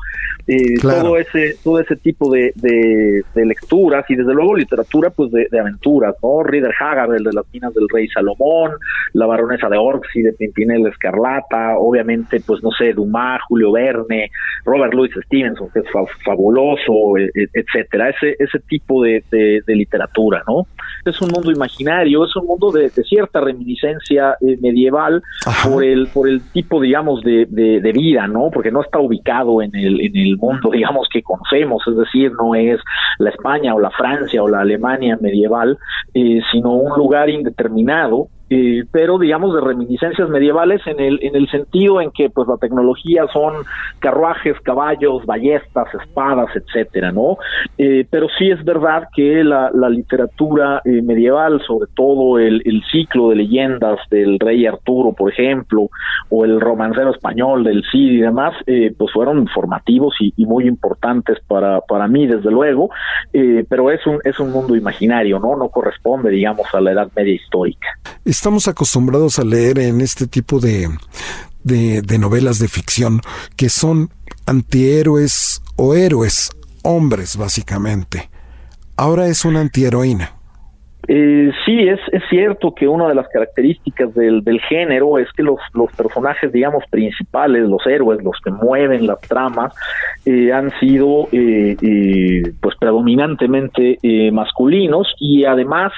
[0.46, 1.00] eh, claro.
[1.00, 5.48] todo ese todo ese tipo de, de, de, lecturas y desde luego literatura pues de,
[5.50, 6.42] de, aventuras, ¿no?
[6.42, 8.72] Rider Haggard, el de las minas del rey Salomón,
[9.14, 14.30] la baronesa de Orczy de Pimpinela Escarlata, obviamente pues no sé, Dumas, Julio Verne,
[14.66, 17.14] Robert Louis Stevenson, que es fa fabuloso,
[17.54, 20.66] etcétera, ese, ese tipo de, de literatura, ¿no?
[21.06, 25.22] Es un mundo imaginario es un mundo de, cierta reminiscencia eh, medieval
[25.64, 28.50] por el por el tipo, digamos, de, de, vida, ¿no?
[28.52, 32.54] Porque no está ubicado en el, en el mundo, digamos, que conocemos, es decir, no
[32.54, 32.80] es
[33.18, 35.78] la España o la Francia o la Alemania medieval,
[36.14, 41.50] eh, sino un lugar indeterminado eh, pero digamos de reminiscencias medievales en el en el
[41.50, 43.54] sentido en que pues la tecnología son
[43.98, 47.36] carruajes, caballos, ballestas, espadas, etcétera, ¿no?
[47.76, 52.82] Eh, pero sí es verdad que la, la literatura eh, medieval, sobre todo el, el,
[52.90, 55.90] ciclo de leyendas del rey Arturo, por ejemplo,
[56.30, 61.38] o el romancero español del Cid y demás, pues fueron formativos y, y, muy importantes
[61.46, 62.90] para para mí, desde luego,
[63.68, 65.56] pero es un es un mundo imaginario, ¿no?
[65.56, 67.88] No corresponde, digamos, a la Edad Media histórica
[68.38, 70.88] estamos acostumbrados a leer en este tipo de,
[71.64, 73.20] de, novelas de ficción
[73.56, 74.14] que son
[74.46, 76.50] antihéroes o héroes,
[76.82, 78.30] hombres básicamente.
[78.96, 80.37] Ahora es una antiheroína.
[81.10, 85.58] Eh, sí, es, cierto que una de las características del, género es que los,
[85.96, 89.74] personajes, digamos, principales, los héroes, los que mueven las tramas,
[90.26, 95.92] eh, han sido eh, eh pues predominantemente eh, masculinos y además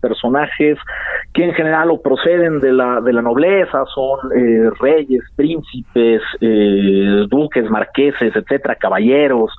[0.00, 0.78] personajes
[1.34, 4.30] que en general o proceden de la, de la nobleza, son
[4.80, 6.22] reyes, príncipes,
[7.28, 9.50] duques, marqueses, etcétera, caballeros,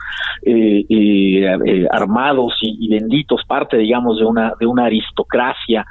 [1.92, 5.86] armados y, benditos, parte, digamos, de una aristocracia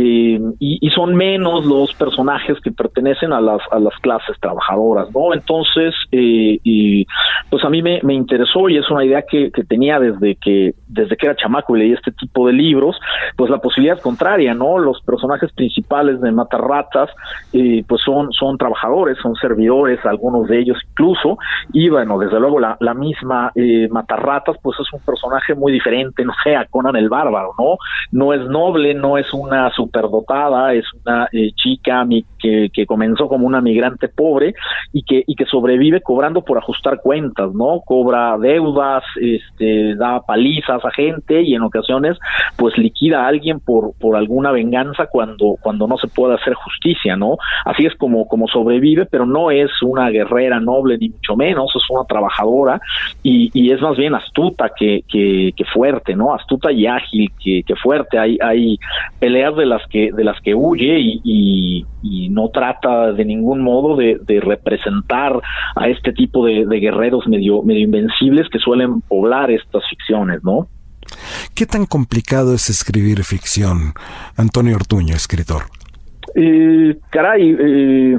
[0.00, 5.34] eh, y, son menos los personajes que pertenecen a las, a las clases trabajadoras, ¿no?
[5.34, 7.04] Entonces, eh, y,
[7.50, 10.74] pues a mí me, me, interesó y es una idea que, que, tenía desde que,
[10.86, 12.96] desde que era chamaco y leí este tipo de libros,
[13.36, 14.78] pues la posibilidad contraria, ¿no?
[14.78, 17.10] Los personajes principales de Matarratas,
[17.52, 21.38] eh, pues son, son trabajadores, son servidores, algunos de ellos incluso,
[21.72, 26.24] y bueno, desde luego la, la misma eh, Matarratas, pues es un personaje muy diferente,
[26.24, 27.78] no sé, a Conan el Bárbaro, ¿no?
[28.12, 32.04] No es noble, no es una superdotada, es una eh, chica
[32.38, 34.54] que, comenzó como una migrante pobre
[34.92, 37.80] y que, y que sobrevive cobrando por ajustar cuentas, ¿no?
[37.84, 42.18] Cobra deudas, este, da palizas a gente y en ocasiones
[42.56, 47.16] pues liquida a alguien por, por alguna venganza cuando, cuando no se puede hacer justicia,
[47.16, 47.36] ¿no?
[47.64, 51.82] Así es como, como sobrevive, pero no es una guerrera noble ni mucho menos, es
[51.90, 52.80] una trabajadora
[53.22, 56.34] y, y es más bien astuta que, que, que fuerte, ¿no?
[56.34, 58.18] Astuta y ágil que, que fuerte.
[58.18, 58.78] Hay, hay
[59.18, 61.84] peleas de las que de las que huye y,
[62.28, 65.40] no trata de ningún modo de, representar
[65.74, 70.68] a este tipo de, guerreros medio medio invencibles que suelen poblar estas ficciones, ¿no?
[71.54, 73.94] ¿Qué tan complicado es escribir ficción,
[74.36, 75.62] Antonio Ortuño, escritor?
[76.34, 78.18] Eh, caray, eh,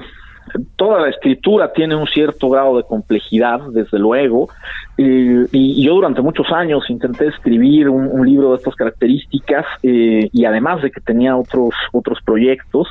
[0.76, 4.50] toda la escritura tiene un cierto grado de complejidad, desde luego,
[4.98, 10.82] y yo durante muchos años intenté escribir un, libro de estas características eh, y además
[10.82, 12.90] de que tenía otros otros proyectos,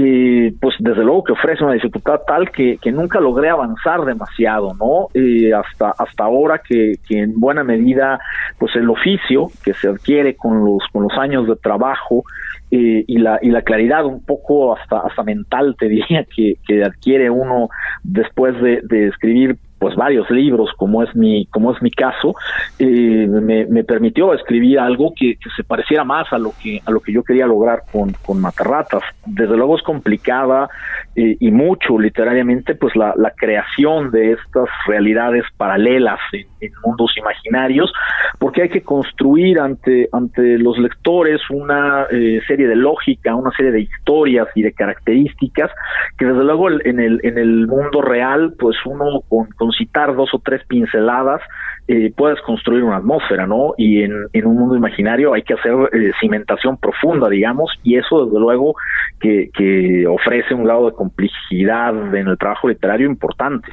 [0.00, 4.72] eh, pues desde luego que ofrece una dificultad tal que, que nunca logré avanzar demasiado,
[4.74, 5.08] ¿no?
[5.12, 8.20] Eh, hasta hasta ahora que, en buena medida,
[8.58, 12.22] pues el oficio que se adquiere con los con los años de trabajo
[12.70, 16.84] eh, y la y la claridad un poco hasta hasta mental te diría que, que
[16.84, 17.68] adquiere uno
[18.04, 22.34] después de, de escribir pues varios libros como es mi como es mi caso
[22.78, 26.90] eh, me, me, permitió escribir algo que, que, se pareciera más a lo que a
[26.90, 29.02] lo que yo quería lograr con, con Matarratas.
[29.26, 30.68] Desde luego es complicada
[31.16, 36.46] eh, y mucho literariamente pues la, la, creación de estas realidades paralelas en,
[36.84, 37.92] mundos imaginarios
[38.38, 43.72] porque hay que construir ante ante los lectores una eh, serie de lógica una serie
[43.72, 45.70] de historias y de características
[46.16, 50.40] que desde luego en el en el mundo real pues uno con, citar dos o
[50.40, 51.40] tres pinceladas,
[51.86, 53.74] eh, puedes construir una atmósfera, ¿no?
[53.76, 58.26] Y en, en un mundo imaginario hay que hacer eh, cimentación profunda, digamos, y eso
[58.26, 58.74] desde luego
[59.20, 63.68] que, que ofrece un grado de complejidad en el trabajo literario importante.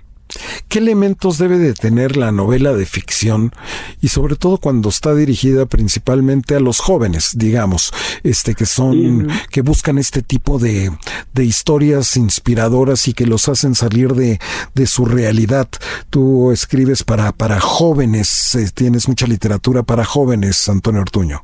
[0.68, 3.54] ¿Qué elementos debe de tener la novela de ficción
[4.02, 9.62] y sobre todo cuando está dirigida principalmente a los jóvenes, digamos, este que son que
[9.62, 10.92] buscan este tipo de,
[11.34, 14.40] de historias inspiradoras y que los hacen salir de,
[14.74, 15.70] de su realidad?
[16.10, 21.44] Tú escribes para para jóvenes, eh, tienes mucha literatura para jóvenes, Antonio Ortuño.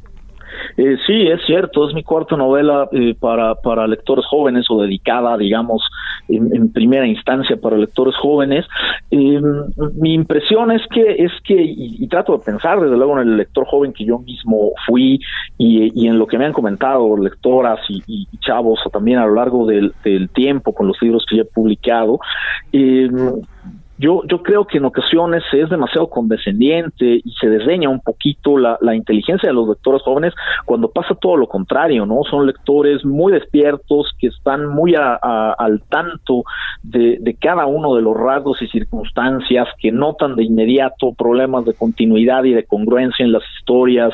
[0.78, 5.38] Eh, sí, es cierto, es mi cuarta novela eh, para, para lectores jóvenes o dedicada,
[5.38, 5.82] digamos,
[6.28, 8.66] en, primera instancia para lectores jóvenes.
[9.10, 9.42] Eh,
[9.96, 13.66] mi impresión es que, es que y, trato de pensar desde luego en el lector
[13.66, 15.20] joven que yo mismo fui
[15.58, 19.36] y, y en lo que me han comentado lectoras y, y chavos también a lo
[19.36, 22.20] largo del, del, tiempo con los libros que ya he publicado.
[24.02, 28.76] Yo, yo creo que en ocasiones es demasiado condescendiente y se desdeña un poquito la,
[28.82, 30.34] la inteligencia de los lectores jóvenes
[30.66, 32.24] cuando pasa todo lo contrario, ¿no?
[32.28, 36.44] Son lectores muy despiertos que están muy al tanto
[36.82, 41.76] de, de cada uno de los rasgos y circunstancias, que notan de inmediato problemas de
[41.76, 44.14] continuidad y de congruencia en las historias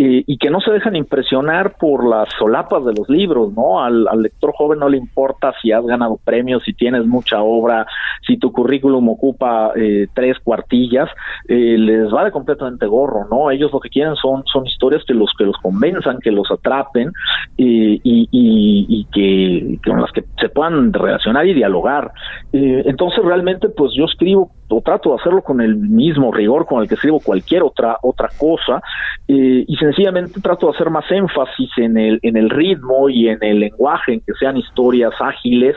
[0.00, 3.82] y que no se dejan impresionar por las solapas de los libros, ¿no?
[3.82, 7.84] Al lector joven no le importa si has ganado premios, si tienes mucha obra,
[8.24, 11.08] si tu currículum ocupa eh, tres cuartillas,
[11.48, 13.50] eh, les vale completamente gorro, ¿no?
[13.50, 17.12] Ellos lo que quieren son, son historias que los que los convenzan, que los atrapen
[17.56, 22.12] y, y, que con las que se puedan relacionar y dialogar.
[22.52, 26.88] entonces realmente pues yo escribo o trato de hacerlo con el mismo rigor con el
[26.88, 28.82] que escribo cualquier otra otra cosa
[29.26, 33.38] eh, y sencillamente trato de hacer más énfasis en el en el ritmo y en
[33.42, 35.76] el lenguaje en que sean historias ágiles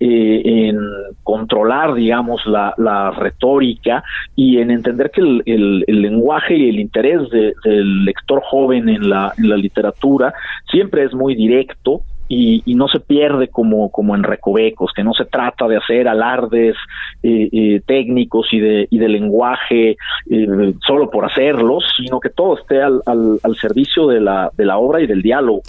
[0.00, 0.78] eh, en
[1.22, 4.02] controlar digamos la, la retórica
[4.34, 9.32] y en entender que el, el, lenguaje y el interés del lector joven en la
[9.36, 10.32] en la literatura
[10.70, 12.02] siempre es muy directo
[12.32, 16.06] y, y, no se pierde como, como en recovecos, que no se trata de hacer
[16.06, 16.76] alardes
[17.24, 19.96] eh, eh, técnicos y de, y de lenguaje
[20.30, 24.64] eh, solo por hacerlos, sino que todo esté al, al, al servicio de la, de
[24.64, 25.62] la obra y del diálogo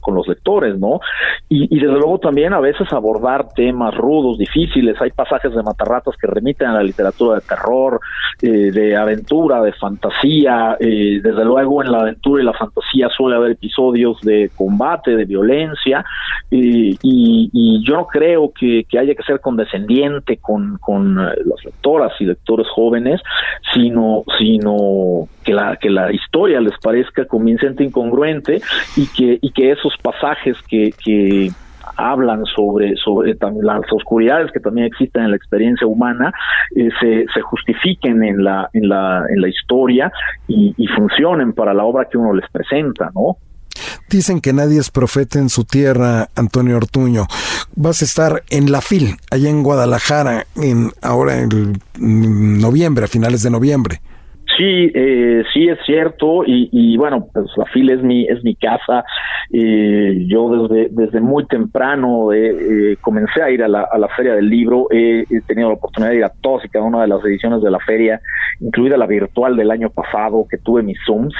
[0.00, 1.00] con, los lectores, ¿no?
[1.48, 4.96] Y, desde luego también a veces abordar temas rudos, difíciles.
[5.00, 8.00] Hay pasajes de Matarratas que remiten a la literatura de terror,
[8.40, 10.76] eh, de aventura, de fantasía.
[10.80, 15.24] Eh, desde luego en la aventura y la fantasía suele haber episodios de combate, de
[15.24, 15.85] violencia.
[16.50, 22.24] Y, yo no creo que, haya que ser condescendiente con, con eh, las lectoras y
[22.24, 23.20] lectores jóvenes,
[23.72, 28.60] sino, sino que la, que la historia les parezca convincente, incongruente
[28.96, 31.50] y que, y que esos pasajes que, que
[31.96, 36.32] hablan sobre, sobre las oscuridades que también existen en la experiencia humana,
[36.74, 40.12] eh, se, se, justifiquen en la, en la, en la historia
[40.48, 43.36] y, y, funcionen para la obra que uno les presenta, ¿no?
[44.08, 47.26] Dicen que nadie es profeta en su tierra, Antonio Ortuño.
[47.74, 53.42] Vas a estar en la FIL, allá en Guadalajara, en, ahora en noviembre, a finales
[53.42, 54.00] de noviembre.
[54.56, 59.04] Sí, eh, sí es cierto y, bueno, pues la FIL es mi es mi casa.
[59.52, 64.34] Eh, yo desde desde muy temprano eh, comencé a ir a la, a la feria
[64.34, 64.86] del libro.
[64.90, 67.70] he tenido la oportunidad de ir a todas y cada una de las ediciones de
[67.70, 68.20] la feria,
[68.60, 71.34] incluida la virtual del año pasado que tuve mis zooms.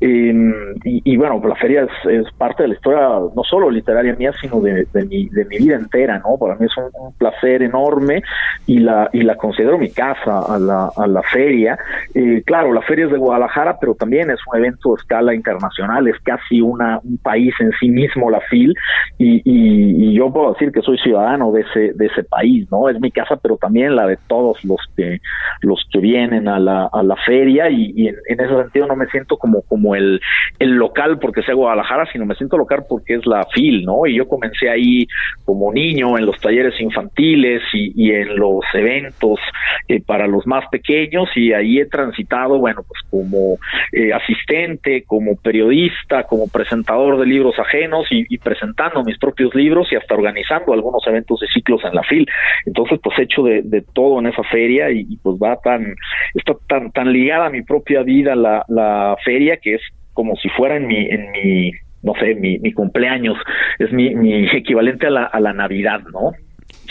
[0.00, 0.52] Em,
[0.84, 3.00] y, y, bueno, la feria es, parte de la historia
[3.34, 6.36] no solo literaria mía, sino de, de, mi de mi vida entera, ¿no?
[6.38, 8.22] Para mí es un, un, placer enorme
[8.66, 11.78] y la y la considero mi casa a la a la feria.
[12.14, 16.06] Eh, claro, la feria es de Guadalajara, pero también es un evento de escala internacional,
[16.06, 18.72] es casi una, un país en sí mismo la FIL,
[19.18, 22.88] y, y, yo puedo decir que soy ciudadano de ese, de ese país, ¿no?
[22.88, 25.18] Es mi casa, pero también la de todos los que,
[25.62, 29.36] los que vienen a la, a la feria, y, en, ese sentido no me siento
[29.36, 30.20] como, como el,
[30.60, 34.06] el local porque sea Guadalajara, sino me siento local porque es la FIL, ¿no?
[34.06, 35.08] Y yo comencé ahí
[35.44, 39.40] como niño en los talleres infantiles y, y en los eventos
[39.88, 43.58] eh, para los más pequeños, y ahí he transitado bueno, pues como
[43.92, 49.96] eh, asistente, como periodista, como presentador de libros ajenos y, presentando mis propios libros y
[49.96, 52.26] hasta organizando algunos eventos de ciclos en la FIL.
[52.66, 55.94] Entonces, pues he hecho de, todo en esa feria y, pues va tan,
[56.34, 59.82] está tan, tan ligada a mi propia vida la, la feria que es
[60.12, 61.72] como si fuera en mi, en mi
[62.02, 63.38] no sé, mi, mi cumpleaños,
[63.78, 66.32] es mi, mi equivalente a la, a la Navidad, ¿no?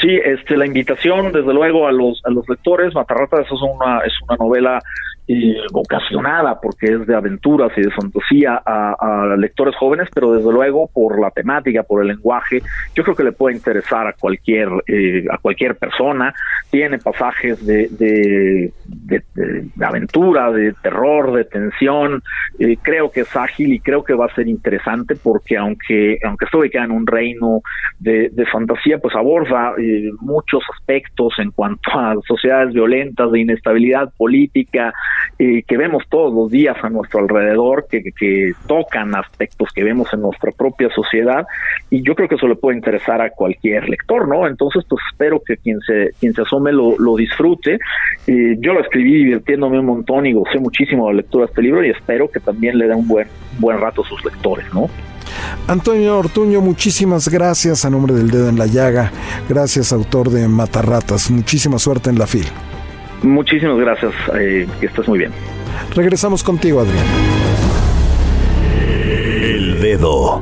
[0.02, 4.14] Sí, este, la invitación, desde luego, a los, a los lectores, Matarratas es una, es
[4.28, 4.80] una novela
[5.28, 10.90] eh, vocacionada porque es de aventuras y de fantasía a, lectores jóvenes, pero desde luego
[10.94, 12.62] por la temática, por el lenguaje,
[12.96, 16.34] yo creo que le puede interesar a cualquier eh, a cualquier persona.
[16.70, 18.74] Tiene pasajes de, de,
[19.82, 22.22] aventura, de terror, de tensión.
[22.60, 26.46] Eh, creo que es ágil y creo que va a ser interesante porque aunque aunque
[26.46, 27.62] esto queda en un reino
[28.00, 34.12] de, de fantasía, pues aborda eh, muchos aspectos en cuanto a sociedades violentas, de inestabilidad
[34.18, 34.94] política,
[35.40, 38.04] eh, que vemos todos los días a nuestro alrededor, que,
[38.68, 41.46] tocan aspectos que vemos en nuestra propia sociedad,
[41.90, 44.48] y yo creo que eso le puede interesar a cualquier lector, ¿no?
[44.48, 47.80] Entonces, pues espero que quien se, quien se asome lo, lo disfrute.
[48.28, 51.90] Yo lo escribí divirtiéndome un montón y gocé muchísimo la lectura de este libro y
[51.90, 53.28] espero que también le dé un buen,
[53.60, 54.90] buen rato a sus lectores, ¿no?
[55.68, 59.12] Antonio Ortuño, muchísimas gracias a nombre del dedo en la llaga.
[59.48, 61.32] Gracias, autor de Matarratas.
[61.32, 62.50] Muchísima suerte en la fila.
[63.24, 65.32] Muchísimas gracias, eh, que estés muy bien.
[65.96, 67.06] Regresamos contigo, Adrián.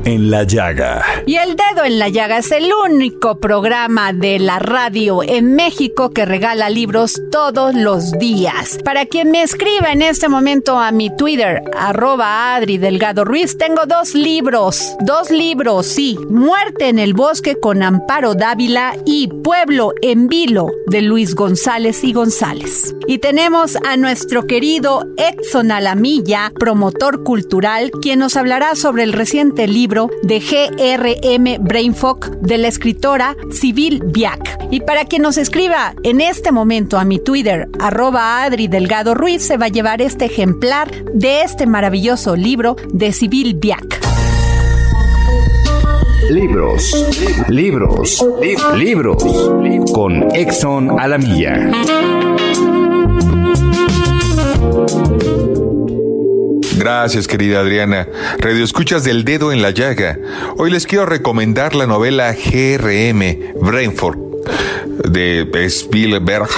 [0.05, 1.03] En la llaga.
[1.25, 6.11] Y el dedo en la llaga es el único programa de la radio en México
[6.11, 8.79] que regala libros todos los días.
[8.85, 13.81] Para quien me escriba en este momento a mi Twitter, arroba Adri Delgado Ruiz, tengo
[13.85, 14.95] dos libros.
[15.01, 16.17] Dos libros, sí.
[16.29, 22.13] Muerte en el bosque con Amparo Dávila y Pueblo en Vilo de Luis González y
[22.13, 22.95] González.
[23.05, 29.11] Y tenemos a nuestro querido Exxon Alamilla, promotor cultural, quien nos hablará sobre el
[29.49, 34.67] libro de GRM Brainfuck de la escritora Civil Biak.
[34.69, 39.41] Y para quien nos escriba en este momento a mi Twitter, arroba Adri Delgado Ruiz,
[39.41, 43.99] se va a llevar este ejemplar de este maravilloso libro de Civil Biak.
[46.29, 46.93] Libros,
[47.49, 48.25] libros,
[48.75, 49.23] libros,
[49.91, 51.71] con Exxon Alamilla.
[56.81, 58.07] Gracias, querida Adriana.
[58.39, 60.17] Radio Escuchas del Dedo en la Llaga.
[60.57, 64.17] Hoy les quiero recomendar la novela GRM, Brainford,
[65.07, 66.49] de Spielberg,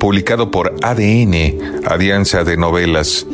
[0.00, 3.24] publicado por ADN, Alianza de Novelas.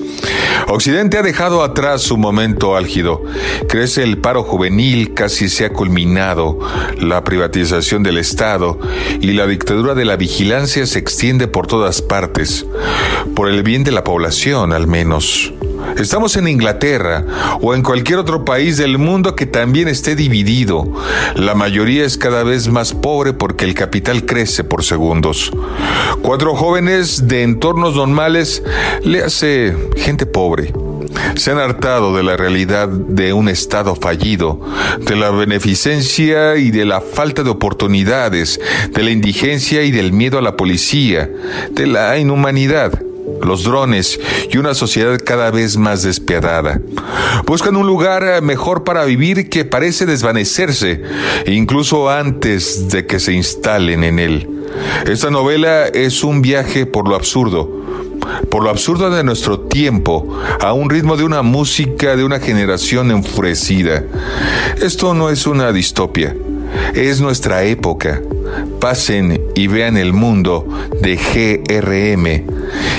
[0.69, 3.23] Occidente ha dejado atrás su momento álgido.
[3.67, 6.59] Crece el paro juvenil, casi se ha culminado.
[6.99, 8.79] La privatización del Estado
[9.19, 12.67] y la dictadura de la vigilancia se extiende por todas partes.
[13.35, 15.55] Por el bien de la población, al menos.
[15.97, 17.25] Estamos en Inglaterra
[17.61, 20.93] o en cualquier otro país del mundo que también esté dividido.
[21.37, 25.53] La mayoría es cada vez más pobre porque el capital crece por segundos.
[26.21, 28.63] Cuatro jóvenes de entornos normales
[29.05, 30.73] le hace gente pobre.
[31.37, 34.61] Se han hartado de la realidad de un Estado fallido,
[34.99, 40.39] de la beneficencia y de la falta de oportunidades, de la indigencia y del miedo
[40.39, 41.31] a la policía,
[41.71, 43.01] de la inhumanidad
[43.43, 44.19] los drones
[44.51, 46.81] y una sociedad cada vez más despiadada.
[47.47, 51.03] Buscan un lugar eh, mejor para vivir que parece desvanecerse,
[51.47, 54.49] incluso antes de que se instalen en él.
[55.07, 57.71] Esta novela es un viaje por lo absurdo,
[58.51, 63.11] por lo absurdo de nuestro tiempo, a un ritmo de una música de una generación
[63.11, 64.05] enfurecida.
[64.81, 66.35] Esto no es una distopia,
[66.95, 68.21] es nuestra época.
[68.81, 70.67] Pasen y vean el mundo
[71.01, 72.45] de GRM.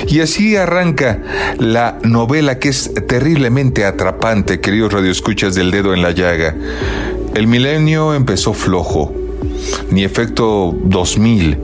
[0.08, 1.22] Y así arranca
[1.58, 6.54] la novela que es terriblemente atrapante, queridos radioescuchas del dedo en la llaga.
[7.34, 9.14] El milenio empezó flojo,
[9.90, 11.58] ni efecto 2000.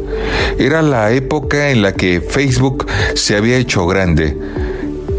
[0.58, 4.36] Era la época en la que Facebook se había hecho grande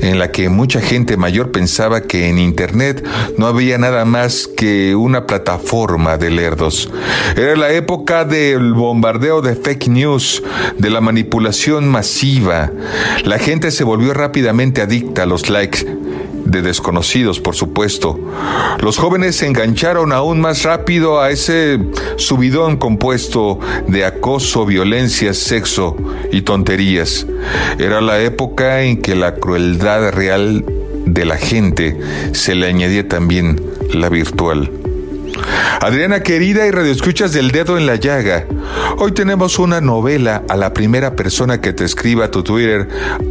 [0.03, 3.05] en la que mucha gente mayor pensaba que en Internet
[3.37, 6.89] no había nada más que una plataforma de lerdos.
[7.35, 10.43] Era la época del bombardeo de fake news,
[10.77, 12.71] de la manipulación masiva.
[13.23, 15.85] La gente se volvió rápidamente adicta a los likes
[16.53, 18.17] de desconocidos, por supuesto.
[18.81, 21.79] Los jóvenes se engancharon aún más rápido a ese
[22.15, 25.97] subidón compuesto de acoso, violencia, sexo
[26.31, 27.27] y tonterías.
[27.77, 30.63] Era la época en que la crueldad real
[31.05, 31.99] de la gente
[32.31, 33.61] se le añadía también
[33.93, 34.82] la virtual.
[35.81, 38.45] Adriana querida y radioescuchas del dedo en la llaga.
[38.97, 42.87] Hoy tenemos una novela a la primera persona que te escriba a tu Twitter,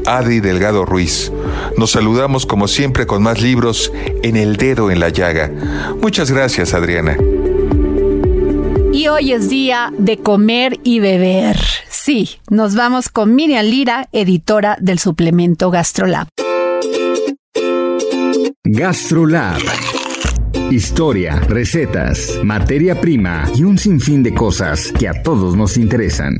[0.06, 1.32] Adri Delgado Ruiz.
[1.76, 3.92] Nos saludamos como siempre con más libros
[4.22, 5.50] en el dedo en la llaga.
[6.00, 7.16] Muchas gracias, Adriana.
[8.92, 11.58] Y hoy es día de comer y beber.
[11.88, 16.28] Sí, nos vamos con Miriam Lira, editora del suplemento GastroLab.
[18.64, 19.62] GastroLab
[20.70, 26.36] Historia, recetas, materia prima y un sinfín de cosas que a todos nos interesan.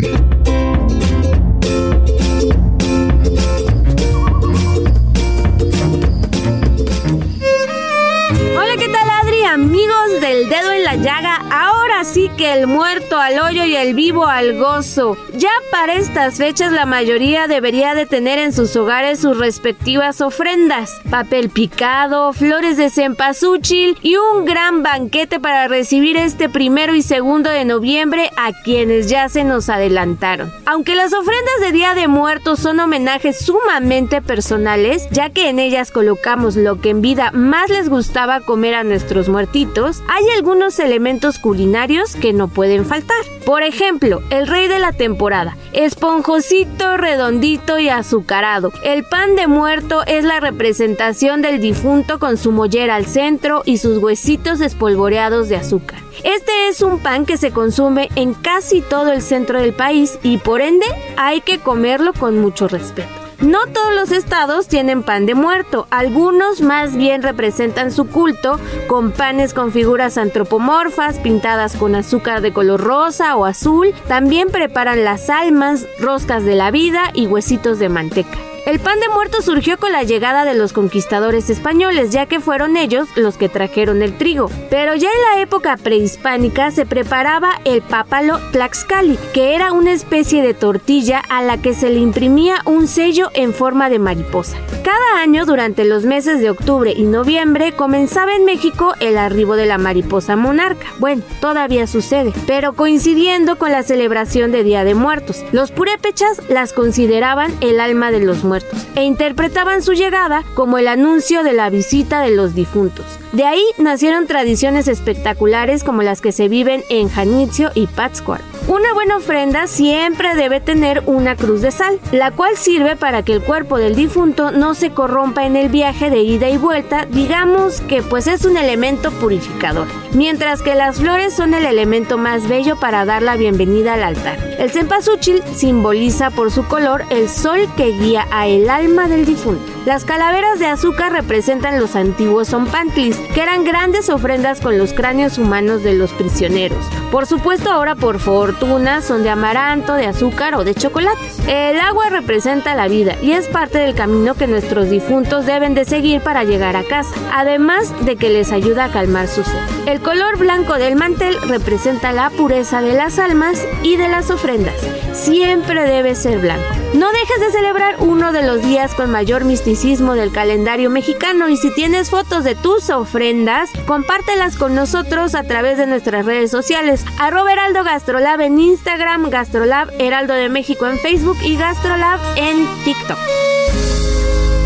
[8.55, 9.45] Hola, ¿qué tal Adri?
[9.45, 11.72] Amigos del dedo en la llaga, ahora
[12.05, 15.17] sí que el muerto al hoyo y el vivo al gozo.
[15.35, 21.01] Ya para estas fechas la mayoría debería de tener en sus hogares sus respectivas ofrendas,
[21.11, 27.51] papel picado, flores de cempasúchil y un gran banquete para recibir este primero y segundo
[27.51, 30.53] de noviembre a quienes ya se nos adelantaron.
[30.67, 35.91] Aunque las ofrendas de Día de Muertos son homenajes sumamente personales, ya que en ellas
[35.91, 41.39] colocamos lo que en vida más les gustaba comer a nuestros muertitos, hay algunos elementos
[41.39, 43.19] culinarios que no pueden faltar.
[43.45, 48.73] Por ejemplo, el rey de la temporada, esponjosito, redondito y azucarado.
[48.83, 53.77] El pan de muerto es la representación del difunto con su mollera al centro y
[53.77, 55.99] sus huesitos espolvoreados de azúcar.
[56.25, 60.39] Este es un pan que se consume en casi todo el centro del país y
[60.39, 60.87] por ende
[61.17, 63.22] hay que comerlo con mucho respeto.
[63.43, 69.11] No todos los estados tienen pan de muerto, algunos más bien representan su culto con
[69.11, 75.29] panes con figuras antropomorfas pintadas con azúcar de color rosa o azul, también preparan las
[75.29, 78.52] almas, roscas de la vida y huesitos de manteca.
[78.65, 82.77] El pan de muerto surgió con la llegada de los conquistadores españoles, ya que fueron
[82.77, 84.49] ellos los que trajeron el trigo.
[84.71, 90.43] Pero ya en la época prehispánica se preparaba el pápalo tlaxcali, que era una especie
[90.43, 94.57] de tortilla a la que se le imprimía un sello en forma de mariposa.
[94.85, 99.67] Cada año, durante los meses de octubre y noviembre, comenzaba en México el arribo de
[99.67, 100.87] la mariposa monarca.
[101.01, 105.45] Bueno, todavía sucede, pero coincidiendo con la celebración de Día de Muertos.
[105.51, 108.52] Los purépechas las consideraban el alma de los muertos
[108.95, 113.07] e interpretaban su llegada como el anuncio de la visita de los difuntos.
[113.33, 118.45] De ahí nacieron tradiciones espectaculares como las que se viven en Janitzio y Pátzcuaro.
[118.69, 123.33] Una buena ofrenda siempre debe tener una cruz de sal, la cual sirve para que
[123.33, 127.81] el cuerpo del difunto no se corrompa en el viaje de ida y vuelta, digamos
[127.81, 132.79] que pues es un elemento purificador, mientras que las flores son el elemento más bello
[132.79, 134.39] para dar la bienvenida al altar.
[134.59, 139.73] El cempasúchil simboliza por su color el sol que guía a el alma del difunto.
[139.85, 145.39] Las calaveras de azúcar representan los antiguos zompantlis, que eran grandes ofrendas con los cráneos
[145.39, 146.85] humanos de los prisioneros.
[147.11, 151.21] Por supuesto ahora por fortuna son de amaranto, de azúcar o de chocolate.
[151.47, 155.85] El agua representa la vida y es parte del camino que nuestros difuntos deben de
[155.85, 159.59] seguir para llegar a casa, además de que les ayuda a calmar su sed.
[159.87, 164.77] El color blanco del mantel representa la pureza de las almas y de las ofrendas.
[165.13, 166.82] Siempre debe ser blanco.
[166.95, 171.57] No dejes de celebrar uno de los días con mayor misticismo del calendario mexicano y
[171.57, 177.07] si tienes fotos de tus ofrendas, compártelas con nosotros a través de nuestras redes sociales.
[177.19, 183.19] Arroba Heraldo Gastrolab en Instagram, Gastrolab Heraldo de México en Facebook y Gastrolab en TikTok.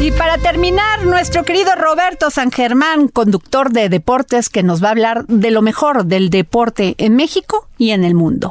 [0.00, 4.90] Y para terminar, nuestro querido Roberto San Germán, conductor de deportes, que nos va a
[4.90, 8.50] hablar de lo mejor del deporte en México y en el mundo.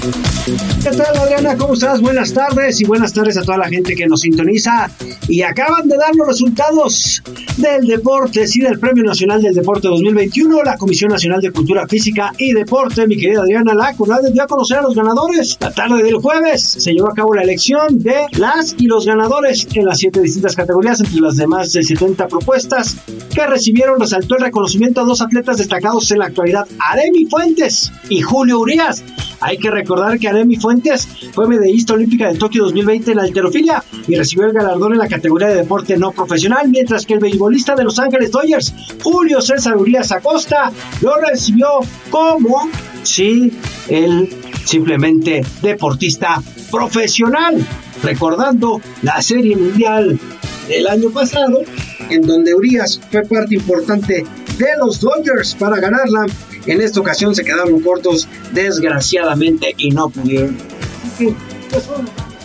[0.00, 1.56] ¿Qué tal Adriana?
[1.56, 2.00] ¿Cómo estás?
[2.00, 4.88] Buenas tardes y buenas tardes a toda la gente que nos sintoniza
[5.26, 7.20] y acaban de dar los resultados
[7.56, 12.32] del deporte, sí, del Premio Nacional del Deporte 2021, la Comisión Nacional de Cultura Física
[12.38, 15.56] y Deporte, mi querida Adriana Laco, dio a conocer a los ganadores.
[15.60, 19.66] La tarde del jueves se llevó a cabo la elección de las y los ganadores
[19.74, 22.96] en las siete distintas categorías, entre las demás de 70 propuestas
[23.34, 28.20] que recibieron, resaltó el reconocimiento a dos atletas destacados en la actualidad, Aremi Fuentes y
[28.20, 29.02] Julio Urias.
[29.40, 29.87] Hay que recordar
[30.20, 34.52] que Aremi Fuentes fue medallista olímpica de Tokio 2020 en la alterofilia y recibió el
[34.52, 38.30] galardón en la categoría de deporte no profesional, mientras que el beisbolista de Los Ángeles
[38.30, 40.70] Dodgers, Julio César Urias Acosta,
[41.00, 41.68] lo recibió
[42.10, 42.68] como,
[43.02, 43.50] sí,
[43.88, 44.28] el
[44.64, 47.56] simplemente deportista profesional,
[48.02, 50.20] recordando la Serie Mundial
[50.68, 51.62] del año pasado,
[52.10, 54.26] en donde Urias fue parte importante
[54.58, 56.26] de los Dodgers para ganarla.
[56.66, 60.56] En esta ocasión se quedaron cortos, desgraciadamente, y no pudieron.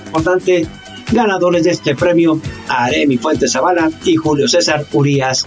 [0.05, 0.67] Importante
[1.11, 5.45] ganadores de este premio, Aremi Fuentes Zavala y Julio César Urias.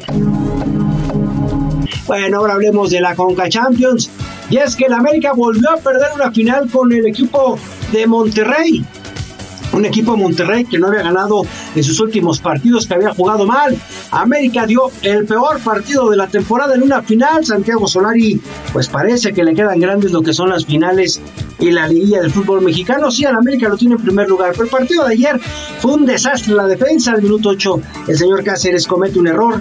[2.06, 4.10] Bueno, ahora hablemos de la Conca Champions.
[4.48, 7.58] Y es que el América volvió a perder una final con el equipo
[7.92, 8.84] de Monterrey
[9.76, 11.42] un equipo Monterrey que no había ganado
[11.74, 13.76] en sus últimos partidos, que había jugado mal.
[14.10, 17.44] América dio el peor partido de la temporada en una final.
[17.44, 18.40] Santiago Solari,
[18.72, 21.20] pues parece que le quedan grandes lo que son las finales
[21.58, 23.10] y la liguilla del fútbol mexicano.
[23.10, 25.38] Sí, al América lo tiene en primer lugar, pero el partido de ayer
[25.80, 27.12] fue un desastre la defensa.
[27.12, 29.60] Al minuto 8, el señor Cáceres comete un error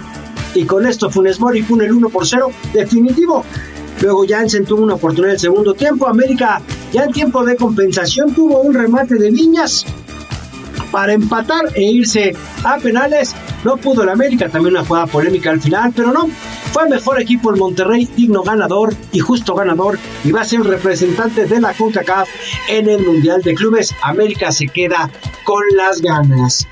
[0.54, 3.44] y con esto Funes Mori pone el 1 por 0 definitivo.
[4.00, 6.06] Luego Jansen tuvo una oportunidad en el segundo tiempo.
[6.06, 6.60] América
[6.92, 9.84] ya en tiempo de compensación tuvo un remate de Viñas
[10.90, 12.34] para empatar e irse
[12.64, 13.34] a penales.
[13.64, 16.28] No pudo el América, también una jugada polémica al final, pero no.
[16.72, 21.46] Fue mejor equipo el Monterrey, digno ganador y justo ganador, y va a ser representante
[21.46, 22.28] de la CONCACAF
[22.68, 23.94] en el Mundial de Clubes.
[24.02, 25.10] América se queda
[25.44, 26.66] con las ganas.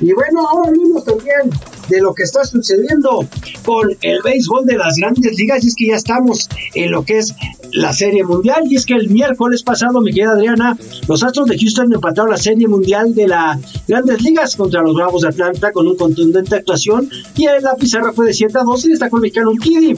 [0.00, 1.50] Y bueno, ahora mismo también
[1.88, 3.26] de lo que está sucediendo
[3.64, 7.18] con el béisbol de las grandes ligas y es que ya estamos en lo que
[7.18, 7.34] es
[7.72, 8.62] la Serie Mundial.
[8.68, 12.36] Y es que el miércoles pasado, mi querida Adriana, los Astros de Houston empataron la
[12.36, 17.08] Serie Mundial de las Grandes Ligas contra los Bravos de Atlanta con un contundente actuación.
[17.36, 19.94] Y la pizarra fue de 7 a 2 y destacó el mexicano Kiddy.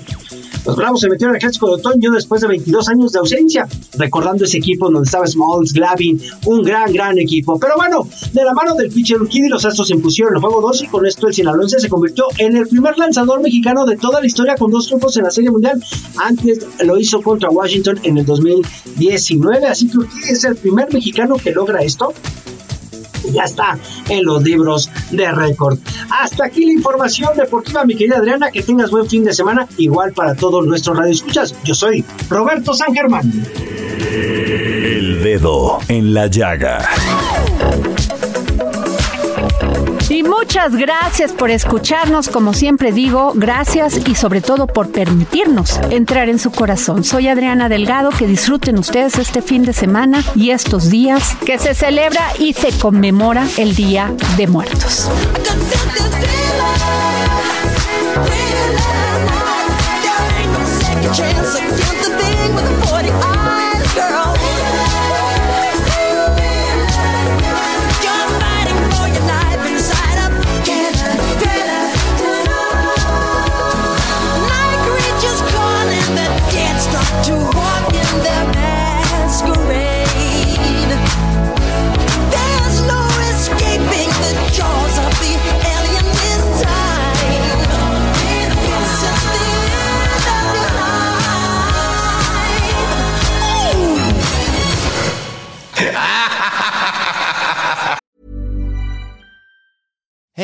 [0.66, 3.66] Los Bravos se metieron al clásico de otoño después de 22 años de ausencia,
[3.96, 7.58] recordando ese equipo donde estaba Smalls, Glavin, un gran, gran equipo.
[7.58, 10.82] Pero bueno, de la mano del pitcher Urquidi, los Astros se impusieron el juego 2
[10.82, 14.26] y con esto el sinaloense se convirtió en el primer lanzador mexicano de toda la
[14.26, 15.82] historia con dos triunfos en la Serie Mundial.
[16.16, 21.36] Antes lo hizo contra Washington en el 2019, así que Urquidi es el primer mexicano
[21.36, 22.12] que logra esto
[23.32, 25.78] ya está en los libros de récord.
[26.10, 28.50] Hasta aquí la información deportiva, mi querida Adriana.
[28.50, 31.54] Que tengas buen fin de semana, igual para todos nuestros radioescuchas.
[31.64, 33.30] Yo soy Roberto San Germán.
[34.12, 36.88] El dedo en la llaga.
[40.20, 46.28] Y muchas gracias por escucharnos, como siempre digo, gracias y sobre todo por permitirnos entrar
[46.28, 47.04] en su corazón.
[47.04, 51.72] Soy Adriana Delgado, que disfruten ustedes este fin de semana y estos días que se
[51.72, 55.08] celebra y se conmemora el Día de Muertos.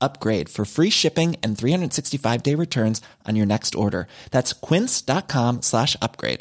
[0.00, 4.08] upgrade for free shipping and 365 day returns on your next order.
[4.30, 6.40] That's quince.com slash upgrade.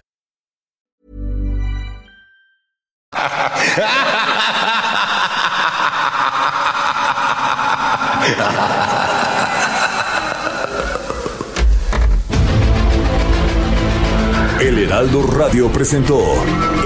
[14.59, 16.19] El Heraldo Radio presentó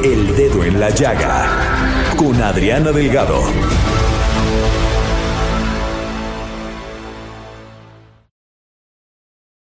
[0.03, 1.47] El Dedo en la Llaga
[2.17, 3.41] con Adriana Delgado.